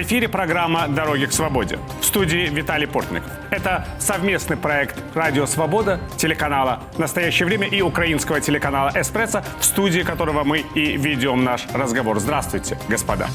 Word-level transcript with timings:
В 0.00 0.02
эфире 0.02 0.30
программа 0.30 0.88
«Дороги 0.88 1.26
к 1.26 1.32
свободе». 1.32 1.78
В 2.00 2.06
студии 2.06 2.48
Виталий 2.48 2.86
Портников. 2.86 3.30
Это 3.50 3.86
совместный 3.98 4.56
проект 4.56 4.96
«Радио 5.14 5.44
Свобода», 5.44 6.00
телеканала 6.16 6.80
«Настоящее 6.96 7.44
время» 7.44 7.68
и 7.68 7.82
украинского 7.82 8.40
телеканала 8.40 8.90
«Эспрессо», 8.94 9.42
в 9.58 9.64
студии 9.66 10.00
которого 10.00 10.42
мы 10.42 10.60
и 10.74 10.96
ведем 10.96 11.44
наш 11.44 11.66
разговор. 11.74 12.18
Здравствуйте, 12.18 12.78
господа. 12.88 13.28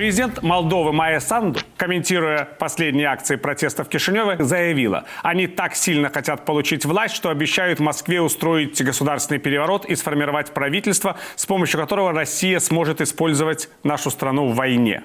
Президент 0.00 0.42
Молдовы 0.42 0.94
Майя 0.94 1.20
Санду, 1.20 1.60
комментируя 1.76 2.48
последние 2.58 3.06
акции 3.08 3.36
протеста 3.36 3.84
в 3.84 3.90
Кишиневе, 3.90 4.42
заявила, 4.42 5.04
они 5.22 5.46
так 5.46 5.74
сильно 5.74 6.08
хотят 6.08 6.46
получить 6.46 6.86
власть, 6.86 7.14
что 7.14 7.28
обещают 7.28 7.80
Москве 7.80 8.22
устроить 8.22 8.82
государственный 8.82 9.38
переворот 9.38 9.84
и 9.84 9.94
сформировать 9.94 10.54
правительство, 10.54 11.18
с 11.36 11.44
помощью 11.44 11.78
которого 11.78 12.12
Россия 12.12 12.60
сможет 12.60 13.02
использовать 13.02 13.68
нашу 13.82 14.10
страну 14.10 14.48
в 14.48 14.54
войне. 14.54 15.02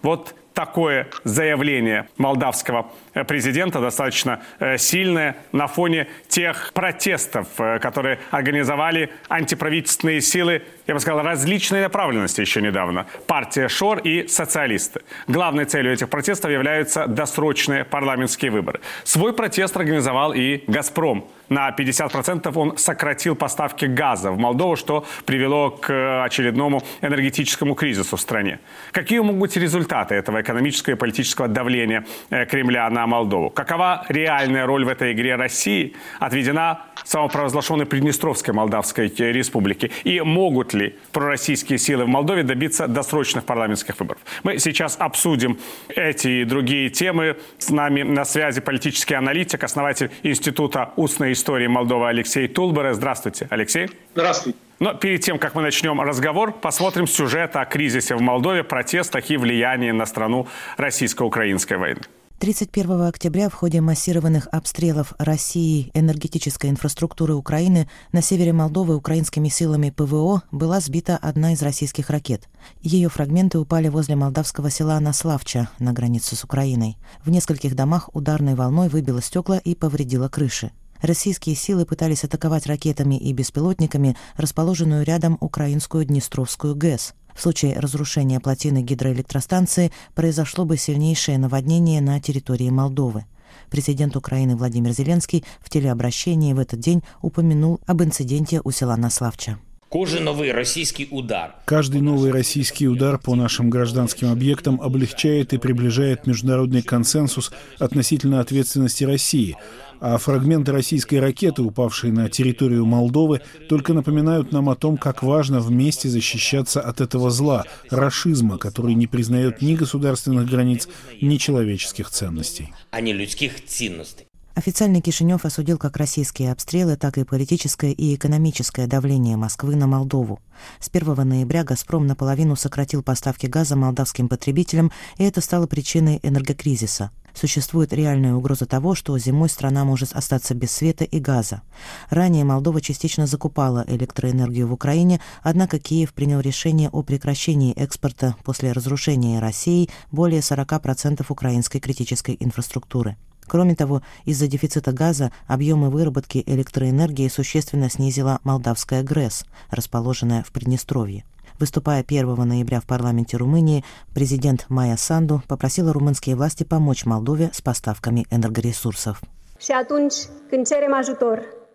Вот 0.00 0.36
такое 0.60 1.06
заявление 1.24 2.06
молдавского 2.18 2.92
э, 3.14 3.24
президента 3.24 3.80
достаточно 3.80 4.42
э, 4.58 4.76
сильное 4.76 5.36
на 5.52 5.66
фоне 5.66 6.06
тех 6.28 6.72
протестов, 6.74 7.46
э, 7.58 7.78
которые 7.78 8.18
организовали 8.30 9.08
антиправительственные 9.30 10.20
силы, 10.20 10.62
я 10.86 10.92
бы 10.92 11.00
сказал, 11.00 11.22
различной 11.22 11.80
направленности 11.80 12.42
еще 12.42 12.60
недавно. 12.60 13.06
Партия 13.26 13.68
ШОР 13.68 14.00
и 14.00 14.28
социалисты. 14.28 15.00
Главной 15.28 15.64
целью 15.64 15.94
этих 15.94 16.10
протестов 16.10 16.50
являются 16.50 17.06
досрочные 17.06 17.84
парламентские 17.84 18.50
выборы. 18.50 18.80
Свой 19.04 19.32
протест 19.32 19.74
организовал 19.76 20.34
и 20.34 20.62
«Газпром». 20.66 21.24
На 21.50 21.70
50% 21.70 22.52
он 22.54 22.76
сократил 22.76 23.34
поставки 23.34 23.84
газа 23.84 24.30
в 24.30 24.38
Молдову, 24.38 24.76
что 24.76 25.04
привело 25.26 25.70
к 25.70 26.24
очередному 26.24 26.82
энергетическому 27.00 27.74
кризису 27.74 28.16
в 28.16 28.20
стране. 28.20 28.60
Какие 28.92 29.18
могут 29.18 29.40
быть 29.40 29.56
результаты 29.56 30.14
этого 30.14 30.42
экономического 30.50 30.94
и 30.94 30.96
политического 30.96 31.48
давления 31.48 32.04
э, 32.30 32.44
Кремля 32.46 32.90
на 32.90 33.06
Молдову. 33.06 33.50
Какова 33.50 34.04
реальная 34.08 34.66
роль 34.66 34.84
в 34.84 34.88
этой 34.88 35.12
игре 35.12 35.36
России, 35.36 35.94
отведена 36.18 36.82
самопровозглашенной 37.04 37.86
Приднестровской 37.86 38.52
Молдавской 38.52 39.08
республике? 39.08 39.90
И 40.04 40.20
могут 40.20 40.74
ли 40.74 40.96
пророссийские 41.12 41.78
силы 41.78 42.04
в 42.04 42.08
Молдове 42.08 42.42
добиться 42.42 42.88
досрочных 42.88 43.44
парламентских 43.44 43.98
выборов? 44.00 44.20
Мы 44.42 44.58
сейчас 44.58 44.96
обсудим 44.98 45.58
эти 45.88 46.28
и 46.28 46.44
другие 46.44 46.90
темы. 46.90 47.36
С 47.58 47.70
нами 47.70 48.02
на 48.02 48.24
связи 48.24 48.60
политический 48.60 49.14
аналитик, 49.14 49.62
основатель 49.64 50.10
Института 50.22 50.90
устной 50.96 51.32
истории 51.32 51.66
Молдовы 51.68 52.08
Алексей 52.08 52.48
Тулбере. 52.48 52.94
Здравствуйте, 52.94 53.46
Алексей. 53.50 53.88
Здравствуйте. 54.14 54.69
Но 54.80 54.94
перед 54.94 55.20
тем, 55.20 55.38
как 55.38 55.54
мы 55.54 55.60
начнем 55.60 56.00
разговор, 56.00 56.52
посмотрим 56.52 57.06
сюжет 57.06 57.54
о 57.54 57.66
кризисе 57.66 58.16
в 58.16 58.22
Молдове, 58.22 58.64
протестах 58.64 59.30
и 59.30 59.36
влиянии 59.36 59.90
на 59.90 60.06
страну 60.06 60.48
российско-украинской 60.78 61.76
войны. 61.76 62.00
31 62.38 63.02
октября 63.02 63.50
в 63.50 63.52
ходе 63.52 63.82
массированных 63.82 64.48
обстрелов 64.50 65.12
России 65.18 65.90
энергетической 65.92 66.70
инфраструктуры 66.70 67.34
Украины 67.34 67.90
на 68.12 68.22
севере 68.22 68.54
Молдовы 68.54 68.96
украинскими 68.96 69.48
силами 69.48 69.90
ПВО 69.90 70.44
была 70.50 70.80
сбита 70.80 71.18
одна 71.20 71.52
из 71.52 71.60
российских 71.60 72.08
ракет. 72.08 72.48
Ее 72.80 73.10
фрагменты 73.10 73.58
упали 73.58 73.88
возле 73.88 74.16
молдавского 74.16 74.70
села 74.70 74.98
Наславча 74.98 75.68
на 75.78 75.92
границе 75.92 76.34
с 76.34 76.42
Украиной. 76.42 76.96
В 77.22 77.28
нескольких 77.28 77.74
домах 77.74 78.08
ударной 78.14 78.54
волной 78.54 78.88
выбило 78.88 79.20
стекла 79.20 79.58
и 79.58 79.74
повредило 79.74 80.30
крыши. 80.30 80.70
Российские 81.02 81.56
силы 81.56 81.86
пытались 81.86 82.24
атаковать 82.24 82.66
ракетами 82.66 83.16
и 83.16 83.32
беспилотниками 83.32 84.16
расположенную 84.36 85.04
рядом 85.04 85.38
украинскую 85.40 86.04
Днестровскую 86.04 86.74
ГЭС. 86.74 87.14
В 87.34 87.40
случае 87.40 87.78
разрушения 87.78 88.40
плотины 88.40 88.82
гидроэлектростанции 88.82 89.92
произошло 90.14 90.64
бы 90.64 90.76
сильнейшее 90.76 91.38
наводнение 91.38 92.00
на 92.00 92.20
территории 92.20 92.70
Молдовы. 92.70 93.24
Президент 93.70 94.16
Украины 94.16 94.56
Владимир 94.56 94.92
Зеленский 94.92 95.44
в 95.60 95.70
телеобращении 95.70 96.52
в 96.52 96.58
этот 96.58 96.80
день 96.80 97.02
упомянул 97.22 97.80
об 97.86 98.02
инциденте 98.02 98.60
у 98.62 98.70
села 98.70 98.96
Наславча. 98.96 99.58
Каждый 99.90 100.20
новый 100.20 100.52
российский 100.52 101.08
удар. 101.10 101.56
Каждый 101.64 102.00
новый 102.00 102.30
российский 102.30 102.86
удар 102.86 103.18
по 103.18 103.34
нашим 103.34 103.70
гражданским 103.70 104.30
объектам 104.30 104.80
облегчает 104.80 105.52
и 105.52 105.58
приближает 105.58 106.28
международный 106.28 106.82
консенсус 106.82 107.50
относительно 107.80 108.38
ответственности 108.38 109.02
России, 109.02 109.56
а 109.98 110.16
фрагменты 110.18 110.70
российской 110.70 111.16
ракеты, 111.16 111.62
упавшие 111.62 112.12
на 112.12 112.28
территорию 112.30 112.86
Молдовы, 112.86 113.40
только 113.68 113.92
напоминают 113.92 114.52
нам 114.52 114.68
о 114.70 114.76
том, 114.76 114.96
как 114.96 115.24
важно 115.24 115.58
вместе 115.58 116.08
защищаться 116.08 116.80
от 116.80 117.00
этого 117.00 117.30
зла, 117.30 117.64
расизма, 117.90 118.58
который 118.58 118.94
не 118.94 119.08
признает 119.08 119.60
ни 119.60 119.74
государственных 119.74 120.48
границ, 120.48 120.88
ни 121.20 121.36
человеческих 121.36 122.10
ценностей. 122.10 122.72
А 122.92 123.00
не 123.00 123.12
людских 123.12 123.64
ценностей. 123.64 124.29
Официальный 124.60 125.00
Кишинев 125.00 125.46
осудил 125.46 125.78
как 125.78 125.96
российские 125.96 126.52
обстрелы, 126.52 126.98
так 126.98 127.16
и 127.16 127.24
политическое 127.24 127.92
и 127.92 128.14
экономическое 128.14 128.86
давление 128.86 129.38
Москвы 129.38 129.74
на 129.74 129.86
Молдову. 129.86 130.38
С 130.80 130.90
1 130.92 131.26
ноября 131.26 131.64
«Газпром» 131.64 132.06
наполовину 132.06 132.56
сократил 132.56 133.02
поставки 133.02 133.46
газа 133.46 133.74
молдавским 133.74 134.28
потребителям, 134.28 134.92
и 135.16 135.24
это 135.24 135.40
стало 135.40 135.66
причиной 135.66 136.20
энергокризиса. 136.22 137.10
Существует 137.32 137.94
реальная 137.94 138.34
угроза 138.34 138.66
того, 138.66 138.94
что 138.94 139.16
зимой 139.16 139.48
страна 139.48 139.86
может 139.86 140.12
остаться 140.12 140.54
без 140.54 140.72
света 140.72 141.04
и 141.04 141.20
газа. 141.20 141.62
Ранее 142.10 142.44
Молдова 142.44 142.82
частично 142.82 143.26
закупала 143.26 143.86
электроэнергию 143.88 144.68
в 144.68 144.74
Украине, 144.74 145.22
однако 145.42 145.78
Киев 145.78 146.12
принял 146.12 146.40
решение 146.40 146.90
о 146.90 147.02
прекращении 147.02 147.72
экспорта 147.72 148.36
после 148.44 148.72
разрушения 148.72 149.40
России 149.40 149.88
более 150.12 150.40
40% 150.40 151.24
украинской 151.30 151.78
критической 151.78 152.36
инфраструктуры. 152.38 153.16
Кроме 153.50 153.74
того, 153.74 154.00
из-за 154.26 154.46
дефицита 154.46 154.92
газа 154.92 155.32
объемы 155.48 155.90
выработки 155.90 156.44
электроэнергии 156.46 157.26
существенно 157.26 157.90
снизила 157.90 158.38
молдавская 158.44 159.02
ГРЭС, 159.02 159.44
расположенная 159.70 160.44
в 160.44 160.52
Приднестровье. 160.52 161.24
Выступая 161.58 162.04
1 162.06 162.32
ноября 162.46 162.80
в 162.80 162.84
парламенте 162.84 163.36
Румынии, 163.36 163.84
президент 164.14 164.66
Майя 164.68 164.96
Санду 164.96 165.42
попросила 165.48 165.92
румынские 165.92 166.36
власти 166.36 166.62
помочь 166.62 167.04
Молдове 167.04 167.50
с 167.52 167.60
поставками 167.60 168.24
энергоресурсов. 168.30 169.20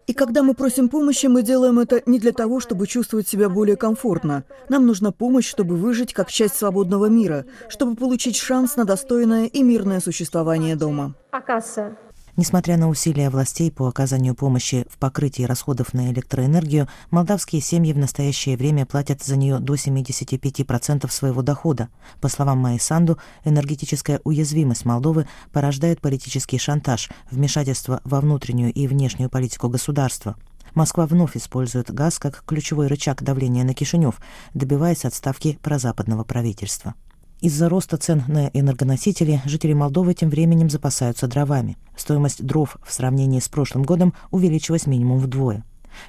И 0.08 0.14
когда 0.14 0.44
мы 0.44 0.54
просим 0.54 0.88
помощи, 0.90 1.26
мы 1.26 1.42
делаем 1.42 1.80
это 1.80 2.02
не 2.06 2.20
для 2.20 2.32
того, 2.32 2.60
чтобы 2.60 2.86
чувствовать 2.86 3.28
себя 3.28 3.50
более 3.50 3.76
комфортно. 3.76 4.44
Нам 4.70 4.86
нужна 4.86 5.12
помощь, 5.12 5.50
чтобы 5.50 5.76
выжить 5.76 6.14
как 6.14 6.32
часть 6.32 6.56
свободного 6.56 7.08
мира, 7.08 7.46
чтобы 7.70 7.96
получить 7.96 8.38
шанс 8.38 8.76
на 8.76 8.86
достойное 8.86 9.46
и 9.46 9.64
мирное 9.64 10.00
существование 10.00 10.76
дома. 10.76 11.16
Несмотря 12.38 12.76
на 12.76 12.90
усилия 12.90 13.30
властей 13.30 13.72
по 13.72 13.88
оказанию 13.88 14.36
помощи 14.36 14.86
в 14.90 14.98
покрытии 14.98 15.44
расходов 15.44 15.94
на 15.94 16.12
электроэнергию, 16.12 16.90
молдавские 17.10 17.62
семьи 17.62 17.94
в 17.94 17.98
настоящее 17.98 18.58
время 18.58 18.86
платят 18.86 19.24
за 19.24 19.38
нее 19.38 19.60
до 19.60 19.76
75% 19.76 21.10
своего 21.10 21.42
дохода. 21.42 21.88
По 22.20 22.28
словам 22.28 22.58
Майи 22.58 22.78
Санду, 22.78 23.18
энергетическая 23.46 24.20
уязвимость 24.26 24.84
Молдовы 24.84 25.28
порождает 25.54 26.02
политический 26.02 26.58
шантаж, 26.58 27.10
вмешательство 27.32 28.02
во 28.04 28.20
внутреннюю 28.20 28.74
и 28.74 28.86
внешнюю 28.88 29.30
политику 29.30 29.70
государства. 29.70 30.36
Москва 30.74 31.06
вновь 31.06 31.38
использует 31.38 31.94
газ 31.94 32.20
как 32.20 32.44
ключевой 32.46 32.88
рычаг 32.88 33.24
давления 33.24 33.64
на 33.64 33.74
Кишинев, 33.74 34.20
добиваясь 34.54 35.06
отставки 35.06 35.58
прозападного 35.62 36.26
правительства. 36.26 36.96
Из-за 37.42 37.70
роста 37.70 37.98
цен 37.98 38.24
на 38.28 38.48
энергоносители 38.48 39.42
жители 39.46 39.74
Молдовы 39.74 40.14
тем 40.14 40.30
временем 40.30 40.70
запасаются 40.70 41.28
дровами. 41.28 41.78
Стоимость 41.98 42.44
дров 42.44 42.78
в 42.86 42.94
сравнении 42.94 43.40
с 43.40 43.50
прошлым 43.50 43.84
годом 43.84 44.14
увеличилась 44.32 44.88
минимум 44.88 45.20
вдвое. 45.20 45.64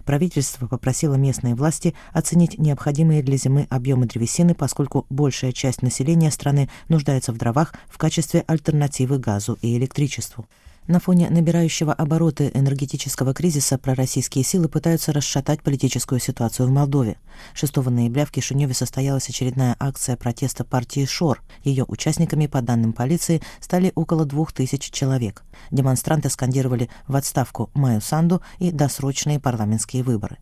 Правительство 0.04 0.66
попросило 0.66 1.14
местные 1.14 1.54
власти 1.54 1.94
оценить 2.12 2.58
необходимые 2.58 3.22
для 3.22 3.36
зимы 3.36 3.66
объемы 3.70 4.06
древесины, 4.06 4.54
поскольку 4.54 5.06
большая 5.10 5.52
часть 5.52 5.82
населения 5.82 6.30
страны 6.30 6.68
нуждается 6.88 7.32
в 7.32 7.38
дровах 7.38 7.74
в 7.88 7.98
качестве 7.98 8.44
альтернативы 8.46 9.18
газу 9.18 9.58
и 9.62 9.76
электричеству. 9.76 10.46
На 10.86 11.00
фоне 11.00 11.28
набирающего 11.30 11.92
обороты 11.92 12.50
энергетического 12.54 13.34
кризиса 13.34 13.76
пророссийские 13.76 14.44
силы 14.44 14.68
пытаются 14.68 15.12
расшатать 15.12 15.62
политическую 15.62 16.20
ситуацию 16.20 16.68
в 16.68 16.70
Молдове. 16.70 17.18
6 17.54 17.76
ноября 17.76 18.24
в 18.24 18.30
Кишиневе 18.30 18.72
состоялась 18.72 19.28
очередная 19.28 19.74
акция 19.80 20.16
протеста 20.16 20.64
партии 20.64 21.04
«Шор». 21.04 21.42
Ее 21.64 21.84
участниками, 21.88 22.46
по 22.46 22.62
данным 22.62 22.92
полиции, 22.92 23.42
стали 23.60 23.90
около 23.96 24.24
двух 24.24 24.52
тысяч 24.52 24.90
человек. 24.92 25.42
Демонстранты 25.72 26.30
скандировали 26.30 26.88
в 27.08 27.16
отставку 27.16 27.68
Майю 27.74 28.00
Санду 28.00 28.40
и 28.60 28.70
досрочные 28.70 29.40
парламентские 29.40 30.04
выборы. 30.04 30.38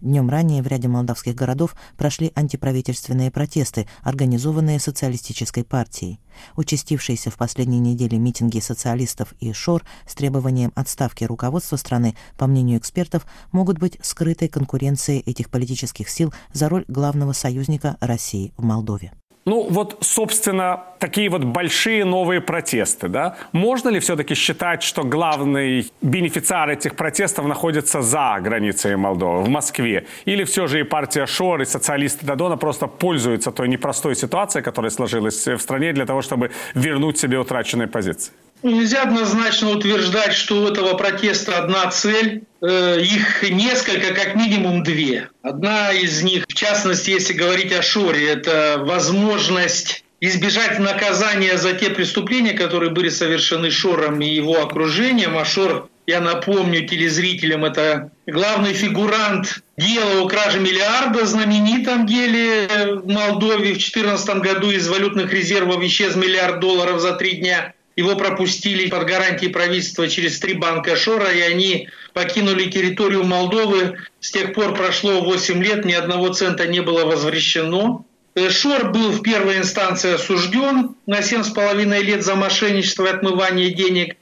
Днем 0.00 0.28
ранее 0.28 0.62
в 0.62 0.66
ряде 0.66 0.88
молдавских 0.88 1.34
городов 1.34 1.74
прошли 1.96 2.32
антиправительственные 2.34 3.30
протесты, 3.30 3.86
организованные 4.02 4.80
социалистической 4.80 5.64
партией. 5.64 6.20
Участившиеся 6.56 7.30
в 7.30 7.36
последние 7.36 7.80
недели 7.80 8.16
митинги 8.16 8.60
социалистов 8.60 9.34
и 9.40 9.52
ШОР 9.52 9.84
с 10.06 10.14
требованием 10.14 10.72
отставки 10.74 11.24
руководства 11.24 11.76
страны, 11.76 12.16
по 12.36 12.46
мнению 12.46 12.78
экспертов, 12.78 13.26
могут 13.52 13.78
быть 13.78 13.98
скрытой 14.02 14.48
конкуренцией 14.48 15.20
этих 15.20 15.50
политических 15.50 16.08
сил 16.08 16.32
за 16.52 16.68
роль 16.68 16.84
главного 16.88 17.32
союзника 17.32 17.96
России 18.00 18.52
в 18.56 18.62
Молдове. 18.62 19.12
Ну 19.48 19.66
вот, 19.70 19.96
собственно, 20.02 20.84
такие 20.98 21.30
вот 21.30 21.42
большие 21.42 22.04
новые 22.04 22.42
протесты, 22.42 23.08
да? 23.08 23.38
Можно 23.52 23.88
ли 23.88 23.98
все-таки 23.98 24.34
считать, 24.34 24.82
что 24.82 25.04
главный 25.04 25.90
бенефициар 26.02 26.68
этих 26.68 26.94
протестов 26.96 27.46
находится 27.46 28.02
за 28.02 28.40
границей 28.42 28.96
Молдовы, 28.96 29.44
в 29.44 29.48
Москве? 29.48 30.04
Или 30.26 30.44
все 30.44 30.66
же 30.66 30.80
и 30.80 30.82
партия 30.82 31.24
Шор, 31.24 31.62
и 31.62 31.64
социалисты 31.64 32.26
Дадона 32.26 32.58
просто 32.58 32.88
пользуются 32.88 33.50
той 33.50 33.68
непростой 33.68 34.16
ситуацией, 34.16 34.62
которая 34.62 34.90
сложилась 34.90 35.46
в 35.46 35.58
стране 35.58 35.94
для 35.94 36.04
того, 36.04 36.20
чтобы 36.20 36.50
вернуть 36.74 37.16
себе 37.16 37.38
утраченные 37.38 37.88
позиции? 37.88 38.34
Нельзя 38.62 39.02
однозначно 39.02 39.70
утверждать, 39.70 40.32
что 40.32 40.62
у 40.62 40.66
этого 40.66 40.94
протеста 40.94 41.58
одна 41.58 41.90
цель. 41.90 42.42
Э, 42.60 43.00
их 43.00 43.48
несколько, 43.48 44.12
как 44.14 44.34
минимум 44.34 44.82
две. 44.82 45.28
Одна 45.42 45.92
из 45.92 46.22
них, 46.22 46.44
в 46.48 46.54
частности, 46.54 47.10
если 47.10 47.34
говорить 47.34 47.72
о 47.72 47.82
Шоре, 47.82 48.28
это 48.28 48.78
возможность 48.80 50.04
избежать 50.20 50.80
наказания 50.80 51.56
за 51.56 51.74
те 51.74 51.90
преступления, 51.90 52.52
которые 52.52 52.90
были 52.90 53.08
совершены 53.08 53.70
Шором 53.70 54.20
и 54.20 54.28
его 54.28 54.60
окружением. 54.60 55.38
А 55.38 55.44
Шор, 55.44 55.88
я 56.08 56.20
напомню 56.20 56.84
телезрителям, 56.84 57.64
это 57.64 58.10
главный 58.26 58.72
фигурант 58.72 59.62
дела 59.76 60.20
о 60.20 60.26
краже 60.26 60.58
миллиарда, 60.58 61.26
знаменитом 61.26 62.06
деле 62.06 62.66
в 63.04 63.06
Молдове. 63.06 63.74
В 63.74 63.78
2014 63.78 64.36
году 64.38 64.70
из 64.72 64.88
валютных 64.88 65.32
резервов 65.32 65.80
исчез 65.84 66.16
миллиард 66.16 66.58
долларов 66.58 67.00
за 67.00 67.12
три 67.12 67.36
дня. 67.36 67.72
Его 67.98 68.14
пропустили 68.14 68.88
под 68.88 69.06
гарантией 69.06 69.50
правительства 69.50 70.06
через 70.06 70.38
три 70.38 70.54
банка 70.54 70.94
Шора, 70.94 71.32
и 71.32 71.40
они 71.40 71.88
покинули 72.12 72.70
территорию 72.70 73.24
Молдовы. 73.24 73.98
С 74.20 74.30
тех 74.30 74.54
пор 74.54 74.72
прошло 74.76 75.20
8 75.20 75.60
лет, 75.60 75.84
ни 75.84 75.94
одного 75.94 76.32
цента 76.32 76.68
не 76.68 76.80
было 76.80 77.06
возвращено. 77.06 78.04
Э, 78.36 78.50
Шор 78.50 78.92
был 78.92 79.10
в 79.10 79.22
первой 79.22 79.58
инстанции 79.58 80.14
осужден 80.14 80.94
на 81.06 81.18
7,5 81.18 82.02
лет 82.04 82.22
за 82.22 82.36
мошенничество 82.36 83.06
и 83.06 83.10
отмывание 83.10 83.70
денег. 83.70 84.14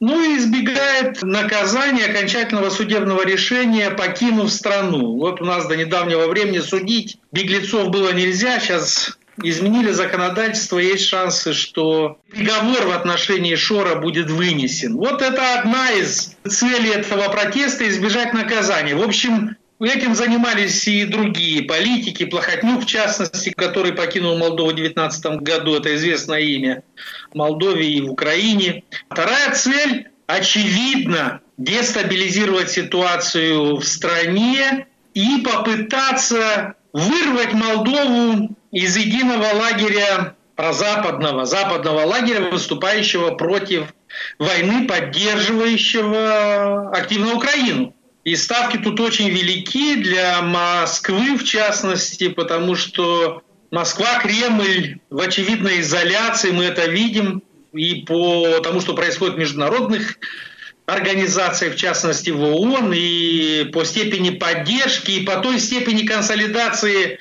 Ну 0.00 0.20
и 0.20 0.36
избегает 0.36 1.22
наказания 1.22 2.06
окончательного 2.06 2.68
судебного 2.68 3.24
решения, 3.24 3.90
покинув 3.90 4.50
страну. 4.50 5.18
Вот 5.18 5.40
у 5.40 5.44
нас 5.44 5.68
до 5.68 5.76
недавнего 5.76 6.26
времени 6.26 6.58
судить 6.58 7.18
беглецов 7.30 7.90
было 7.90 8.12
нельзя, 8.12 8.58
сейчас 8.58 9.16
изменили 9.42 9.90
законодательство, 9.90 10.78
есть 10.78 11.06
шансы, 11.06 11.52
что 11.52 12.18
приговор 12.30 12.86
в 12.86 12.90
отношении 12.90 13.54
Шора 13.54 13.96
будет 13.96 14.30
вынесен. 14.30 14.96
Вот 14.96 15.22
это 15.22 15.58
одна 15.58 15.90
из 15.90 16.36
целей 16.46 16.90
этого 16.90 17.28
протеста– 17.28 17.88
избежать 17.88 18.32
наказания. 18.32 18.94
В 18.94 19.02
общем, 19.02 19.56
Этим 19.80 20.14
занимались 20.14 20.86
и 20.86 21.04
другие 21.04 21.62
политики, 21.62 22.24
Плохотнюк 22.24 22.84
в 22.84 22.86
частности, 22.86 23.50
который 23.50 23.92
покинул 23.92 24.38
Молдову 24.38 24.70
в 24.70 24.74
2019 24.74 25.42
году, 25.42 25.74
это 25.74 25.94
известное 25.96 26.40
имя, 26.40 26.84
в 27.32 27.34
Молдове 27.34 27.86
и 27.86 28.00
в 28.00 28.10
Украине. 28.10 28.84
Вторая 29.10 29.52
цель, 29.52 30.08
очевидно, 30.26 31.40
дестабилизировать 31.58 32.70
ситуацию 32.70 33.76
в 33.76 33.84
стране 33.84 34.86
и 35.12 35.42
попытаться 35.44 36.74
вырвать 36.92 37.52
Молдову 37.52 38.56
из 38.74 38.96
единого 38.96 39.54
лагеря 39.54 40.34
прозападного, 40.56 41.46
западного 41.46 42.04
лагеря, 42.04 42.50
выступающего 42.50 43.30
против 43.30 43.94
войны, 44.38 44.86
поддерживающего 44.86 46.90
активно 46.90 47.32
Украину. 47.34 47.94
И 48.24 48.36
ставки 48.36 48.76
тут 48.78 49.00
очень 49.00 49.30
велики 49.30 49.96
для 49.96 50.42
Москвы, 50.42 51.36
в 51.36 51.44
частности, 51.44 52.28
потому 52.28 52.74
что 52.74 53.42
Москва, 53.70 54.18
Кремль 54.20 54.98
в 55.08 55.20
очевидной 55.20 55.80
изоляции, 55.80 56.50
мы 56.50 56.64
это 56.64 56.86
видим, 56.86 57.42
и 57.72 58.04
по 58.06 58.58
тому, 58.60 58.80
что 58.80 58.94
происходит 58.94 59.36
в 59.36 59.38
международных 59.38 60.18
организациях, 60.86 61.74
в 61.74 61.78
частности 61.78 62.30
в 62.30 62.42
ООН, 62.42 62.92
и 62.94 63.70
по 63.72 63.84
степени 63.84 64.30
поддержки, 64.30 65.12
и 65.12 65.24
по 65.24 65.36
той 65.36 65.60
степени 65.60 66.04
консолидации 66.06 67.20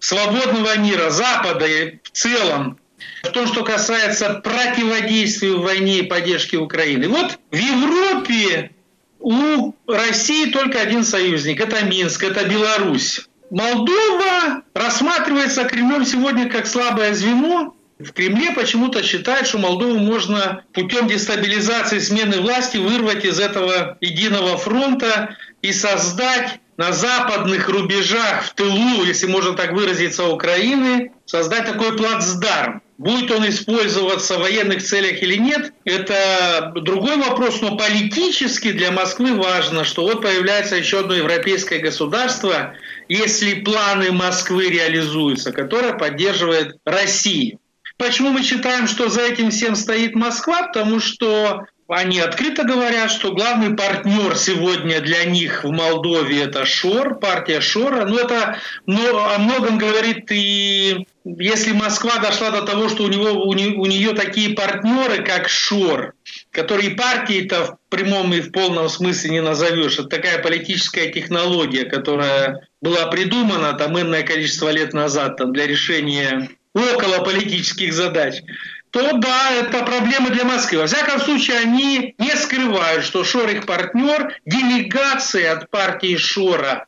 свободного 0.00 0.76
мира, 0.78 1.10
Запада 1.10 1.66
и 1.66 1.98
в 2.02 2.10
целом, 2.10 2.78
в 3.22 3.28
том, 3.28 3.46
что 3.46 3.62
касается 3.62 4.40
противодействия 4.42 5.52
войне 5.52 6.00
и 6.00 6.02
поддержки 6.02 6.56
Украины. 6.56 7.08
Вот 7.08 7.38
в 7.50 7.56
Европе 7.56 8.72
у 9.20 9.72
России 9.86 10.50
только 10.50 10.80
один 10.80 11.04
союзник– 11.04 11.60
это 11.62 11.84
Минск, 11.84 12.24
это 12.24 12.44
Беларусь. 12.48 13.28
Молдова 13.50 14.62
рассматривается 14.74 15.64
Кремлем 15.64 16.06
сегодня 16.06 16.48
как 16.48 16.66
слабое 16.66 17.14
звено. 17.14 17.74
В 17.98 18.12
Кремле 18.12 18.52
почему-то 18.52 19.02
считают, 19.02 19.46
что 19.46 19.58
Молдову 19.58 19.98
можно 19.98 20.64
путем 20.72 21.06
дестабилизации 21.06 21.98
смены 21.98 22.40
власти 22.40 22.78
вырвать 22.78 23.26
из 23.26 23.38
этого 23.38 23.98
единого 24.00 24.56
фронта 24.56 25.36
и 25.62 25.72
создать 25.72 26.60
на 26.76 26.92
западных 26.92 27.68
рубежах, 27.68 28.44
в 28.44 28.54
тылу, 28.54 29.04
если 29.04 29.26
можно 29.26 29.52
так 29.52 29.72
выразиться, 29.72 30.24
Украины, 30.24 31.12
создать 31.26 31.66
такой 31.66 31.96
плацдарм. 31.96 32.80
Будет 32.96 33.30
он 33.30 33.48
использоваться 33.48 34.36
в 34.36 34.42
военных 34.42 34.82
целях 34.82 35.22
или 35.22 35.36
нет, 35.36 35.72
это 35.84 36.72
другой 36.74 37.16
вопрос, 37.16 37.60
но 37.60 37.76
политически 37.76 38.72
для 38.72 38.90
Москвы 38.90 39.34
важно, 39.34 39.84
что 39.84 40.02
вот 40.02 40.22
появляется 40.22 40.76
еще 40.76 41.00
одно 41.00 41.14
европейское 41.14 41.80
государство, 41.80 42.74
если 43.08 43.60
планы 43.60 44.12
Москвы 44.12 44.68
реализуются, 44.68 45.52
которое 45.52 45.94
поддерживает 45.94 46.76
Россию. 46.84 47.58
Почему 47.96 48.30
мы 48.30 48.42
считаем, 48.42 48.86
что 48.86 49.10
за 49.10 49.20
этим 49.20 49.50
всем 49.50 49.76
стоит 49.76 50.14
Москва? 50.14 50.68
Потому 50.68 51.00
что 51.00 51.66
они 51.90 52.20
открыто 52.20 52.64
говорят, 52.64 53.10
что 53.10 53.32
главный 53.32 53.76
партнер 53.76 54.36
сегодня 54.36 55.00
для 55.00 55.24
них 55.24 55.64
в 55.64 55.70
Молдове 55.70 56.42
это 56.42 56.64
Шор, 56.64 57.18
партия 57.18 57.60
Шора. 57.60 58.04
Но 58.04 58.18
это 58.18 58.58
но 58.86 59.34
о 59.34 59.38
многом 59.38 59.76
говорит 59.78 60.30
и 60.30 61.06
если 61.24 61.72
Москва 61.72 62.18
дошла 62.18 62.50
до 62.50 62.62
того, 62.62 62.88
что 62.88 63.04
у, 63.04 63.08
него, 63.08 63.44
у, 63.44 63.52
не, 63.52 63.74
у 63.74 63.86
нее 63.86 64.14
такие 64.14 64.54
партнеры, 64.54 65.22
как 65.24 65.48
Шор, 65.48 66.14
которые 66.50 66.92
партии-то 66.92 67.64
в 67.64 67.78
прямом 67.88 68.32
и 68.32 68.40
в 68.40 68.52
полном 68.52 68.88
смысле 68.88 69.30
не 69.30 69.42
назовешь. 69.42 69.94
Это 69.94 70.04
такая 70.04 70.42
политическая 70.42 71.10
технология, 71.10 71.84
которая 71.84 72.68
была 72.80 73.06
придумана 73.06 73.72
там 73.74 74.00
энное 74.00 74.22
количество 74.22 74.70
лет 74.70 74.94
назад 74.94 75.36
там, 75.36 75.52
для 75.52 75.66
решения 75.66 76.50
около 76.72 77.24
политических 77.24 77.92
задач 77.92 78.42
то 78.90 79.12
да, 79.18 79.50
это 79.52 79.84
проблема 79.84 80.30
для 80.30 80.44
Москвы. 80.44 80.78
Во 80.78 80.86
всяком 80.86 81.20
случае, 81.20 81.58
они 81.58 82.14
не 82.18 82.36
скрывают, 82.36 83.04
что 83.04 83.24
Шор 83.24 83.48
их 83.50 83.66
партнер. 83.66 84.34
Делегация 84.44 85.52
от 85.52 85.70
партии 85.70 86.16
Шора 86.16 86.86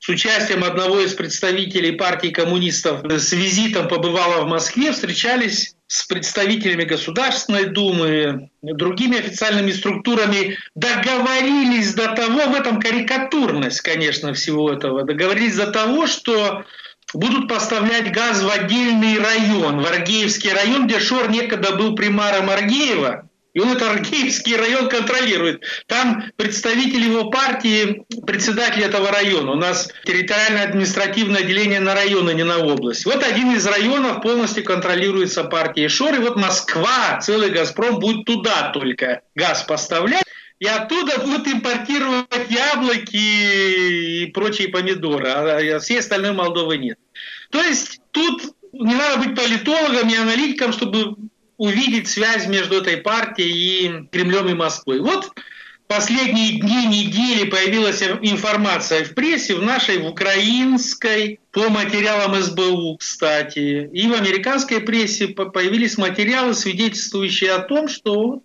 с 0.00 0.08
участием 0.08 0.64
одного 0.64 1.00
из 1.00 1.12
представителей 1.12 1.92
партии 1.92 2.28
коммунистов 2.28 3.02
с 3.04 3.32
визитом 3.32 3.86
побывала 3.86 4.42
в 4.44 4.48
Москве, 4.48 4.92
встречались 4.92 5.74
с 5.88 6.06
представителями 6.06 6.84
Государственной 6.84 7.66
Думы, 7.66 8.48
другими 8.62 9.18
официальными 9.18 9.72
структурами, 9.72 10.56
договорились 10.74 11.92
до 11.94 12.14
того, 12.14 12.46
в 12.46 12.54
этом 12.54 12.80
карикатурность, 12.80 13.82
конечно, 13.82 14.32
всего 14.32 14.72
этого, 14.72 15.04
договорились 15.04 15.56
до 15.56 15.70
того, 15.70 16.06
что 16.06 16.64
будут 17.14 17.48
поставлять 17.48 18.12
газ 18.12 18.42
в 18.42 18.48
отдельный 18.48 19.18
район, 19.18 19.80
в 19.80 19.86
Аргеевский 19.86 20.52
район, 20.52 20.86
где 20.86 21.00
Шор 21.00 21.30
некогда 21.30 21.76
был 21.76 21.94
примаром 21.94 22.50
Аргеева, 22.50 23.28
и 23.52 23.58
он 23.58 23.72
этот 23.72 23.88
Аргеевский 23.88 24.56
район 24.56 24.88
контролирует. 24.88 25.64
Там 25.86 26.24
представитель 26.36 27.02
его 27.02 27.30
партии, 27.30 28.04
председатель 28.24 28.82
этого 28.82 29.10
района. 29.10 29.52
У 29.52 29.56
нас 29.56 29.88
территориальное 30.04 30.68
административное 30.68 31.40
отделение 31.40 31.80
на 31.80 31.94
районы, 31.94 32.32
не 32.32 32.44
на 32.44 32.58
область. 32.58 33.06
Вот 33.06 33.24
один 33.24 33.52
из 33.56 33.66
районов 33.66 34.22
полностью 34.22 34.62
контролируется 34.62 35.42
партией 35.42 35.88
Шор. 35.88 36.14
И 36.14 36.18
вот 36.18 36.36
Москва, 36.36 37.18
целый 37.20 37.50
«Газпром» 37.50 37.98
будет 37.98 38.24
туда 38.24 38.70
только 38.72 39.22
газ 39.34 39.64
поставлять 39.64 40.24
и 40.60 40.66
оттуда 40.66 41.18
будут 41.18 41.48
импортировать 41.48 42.50
яблоки 42.50 43.16
и 43.16 44.26
прочие 44.26 44.68
помидоры, 44.68 45.26
а 45.28 45.78
всей 45.80 45.98
остальной 45.98 46.32
Молдовы 46.32 46.76
нет. 46.76 46.98
То 47.50 47.62
есть 47.62 48.00
тут 48.12 48.54
не 48.72 48.94
надо 48.94 49.18
быть 49.24 49.36
политологом 49.36 50.08
и 50.08 50.16
аналитиком, 50.16 50.72
чтобы 50.72 51.16
увидеть 51.56 52.08
связь 52.08 52.46
между 52.46 52.76
этой 52.76 52.96
партией 52.96 53.52
и 53.52 54.08
Кремлем 54.10 54.48
и 54.48 54.54
Москвой. 54.54 55.00
Вот 55.00 55.30
последние 55.88 56.60
дни, 56.60 56.86
недели 56.86 57.50
появилась 57.50 58.00
информация 58.02 59.04
в 59.04 59.12
прессе, 59.14 59.56
в 59.56 59.62
нашей, 59.62 59.98
в 59.98 60.06
украинской, 60.06 61.40
по 61.50 61.68
материалам 61.68 62.40
СБУ, 62.40 62.96
кстати, 62.96 63.90
и 63.92 64.06
в 64.06 64.14
американской 64.14 64.80
прессе 64.80 65.28
появились 65.28 65.98
материалы, 65.98 66.54
свидетельствующие 66.54 67.52
о 67.52 67.58
том, 67.58 67.88
что 67.88 68.42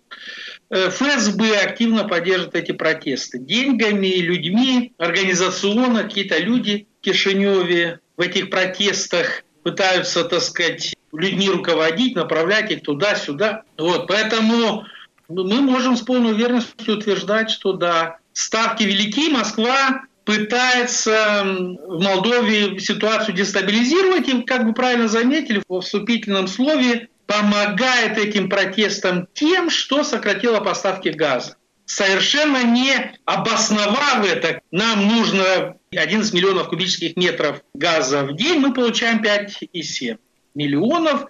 э, 0.70 0.90
ФСБ 0.90 1.56
активно 1.58 2.02
поддерживает 2.04 2.56
эти 2.56 2.72
протесты. 2.72 3.38
Деньгами, 3.38 4.16
людьми, 4.16 4.92
организационно 4.98 6.02
какие-то 6.02 6.38
люди 6.38 6.88
в 7.00 7.04
Кишиневе 7.04 8.00
в 8.16 8.20
этих 8.20 8.50
протестах 8.50 9.42
пытаются, 9.62 10.24
так 10.24 10.40
сказать, 10.42 10.94
людьми 11.12 11.48
руководить, 11.48 12.14
направлять 12.14 12.70
их 12.70 12.82
туда-сюда. 12.82 13.62
Вот, 13.76 14.06
поэтому 14.06 14.84
мы 15.28 15.60
можем 15.60 15.96
с 15.96 16.02
полной 16.02 16.32
уверенностью 16.32 16.96
утверждать, 16.96 17.50
что 17.50 17.72
да, 17.72 18.18
ставки 18.32 18.84
велики, 18.84 19.28
Москва 19.30 20.02
пытается 20.24 21.44
в 21.44 22.02
Молдове 22.02 22.78
ситуацию 22.80 23.34
дестабилизировать, 23.34 24.28
и, 24.28 24.42
как 24.42 24.64
вы 24.64 24.72
правильно 24.72 25.08
заметили, 25.08 25.62
в 25.68 25.80
вступительном 25.80 26.48
слове 26.48 27.08
помогает 27.26 28.18
этим 28.18 28.48
протестам 28.48 29.28
тем, 29.34 29.70
что 29.70 30.04
сократило 30.04 30.60
поставки 30.60 31.08
газа. 31.08 31.55
Совершенно 31.86 32.64
не 32.64 33.16
обосновав 33.24 34.26
это, 34.26 34.60
нам 34.72 35.06
нужно 35.06 35.76
11 35.92 36.34
миллионов 36.34 36.68
кубических 36.68 37.16
метров 37.16 37.62
газа 37.74 38.24
в 38.24 38.34
день, 38.36 38.58
мы 38.58 38.74
получаем 38.74 39.22
5,7 39.22 40.18
миллионов. 40.56 41.26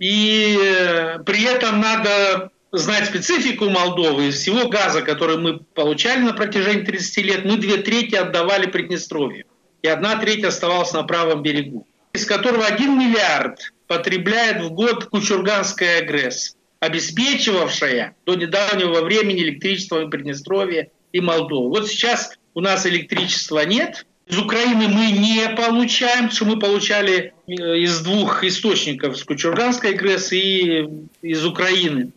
И 0.00 0.58
э, 0.60 1.20
при 1.24 1.44
этом 1.44 1.80
надо 1.80 2.50
знать 2.72 3.06
специфику 3.06 3.68
Молдовы, 3.68 4.26
из 4.26 4.40
всего 4.40 4.68
газа, 4.68 5.02
который 5.02 5.36
мы 5.36 5.60
получали 5.60 6.22
на 6.22 6.32
протяжении 6.32 6.82
30 6.82 7.24
лет, 7.24 7.44
мы 7.44 7.56
две 7.56 7.76
трети 7.76 8.16
отдавали 8.16 8.66
Приднестровью. 8.66 9.44
И 9.82 9.88
одна 9.88 10.16
треть 10.16 10.44
оставалась 10.44 10.92
на 10.92 11.04
правом 11.04 11.42
берегу. 11.42 11.86
Из 12.12 12.26
которого 12.26 12.66
1 12.66 12.98
миллиард 12.98 13.72
потребляет 13.86 14.62
в 14.62 14.70
год 14.70 15.04
Кучурганская 15.04 16.00
АГРЭС, 16.02 16.56
обеспечивавшая 16.82 18.16
до 18.26 18.34
недавнего 18.34 19.02
времени 19.02 19.42
электричество 19.42 20.04
в 20.04 20.10
Приднестровье 20.10 20.90
и 21.12 21.20
Молдову. 21.20 21.68
Вот 21.68 21.86
сейчас 21.86 22.36
у 22.54 22.60
нас 22.60 22.86
электричества 22.86 23.64
нет, 23.64 24.04
из 24.26 24.36
Украины 24.36 24.88
мы 24.88 25.12
не 25.12 25.48
получаем, 25.50 26.28
что 26.32 26.44
мы 26.44 26.58
получали 26.58 27.34
э, 27.46 27.52
из 27.52 28.00
двух 28.00 28.42
источников, 28.42 29.16
с 29.16 29.22
Кучурганской 29.22 29.94
ГРЭС 29.94 30.32
и 30.32 30.88
из 31.22 31.46
Украины. 31.46 32.10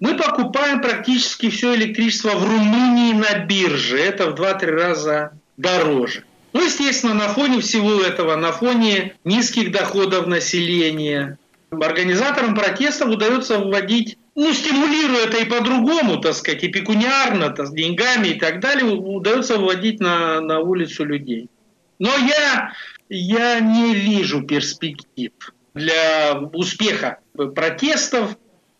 Мы 0.00 0.18
покупаем 0.18 0.82
практически 0.82 1.48
все 1.48 1.74
электричество 1.74 2.32
в 2.32 2.44
Румынии 2.44 3.14
на 3.14 3.38
бирже. 3.46 3.98
Это 3.98 4.30
в 4.30 4.34
2-3 4.34 4.66
раза 4.66 5.32
дороже. 5.56 6.24
Ну, 6.52 6.62
естественно, 6.62 7.14
на 7.14 7.28
фоне 7.28 7.60
всего 7.60 8.02
этого, 8.02 8.36
на 8.36 8.52
фоне 8.52 9.14
низких 9.24 9.72
доходов 9.72 10.26
населения, 10.26 11.38
организаторам 11.70 12.54
протестов 12.54 13.10
удается 13.10 13.58
вводить, 13.58 14.18
ну, 14.34 14.52
стимулируя 14.52 15.26
это 15.26 15.38
и 15.38 15.44
по-другому, 15.44 16.18
так 16.18 16.34
сказать, 16.34 16.64
и 16.64 16.68
пекуниарно, 16.68 17.50
так, 17.50 17.68
с 17.68 17.70
деньгами 17.70 18.28
и 18.28 18.38
так 18.38 18.60
далее, 18.60 18.92
удается 18.92 19.58
вводить 19.58 20.00
на, 20.00 20.40
на 20.40 20.60
улицу 20.60 21.04
людей. 21.04 21.48
Но 21.98 22.10
я, 22.16 22.72
я 23.08 23.60
не 23.60 23.94
вижу 23.94 24.42
перспектив 24.42 25.32
для 25.74 26.38
успеха 26.52 27.18
протестов, 27.54 28.36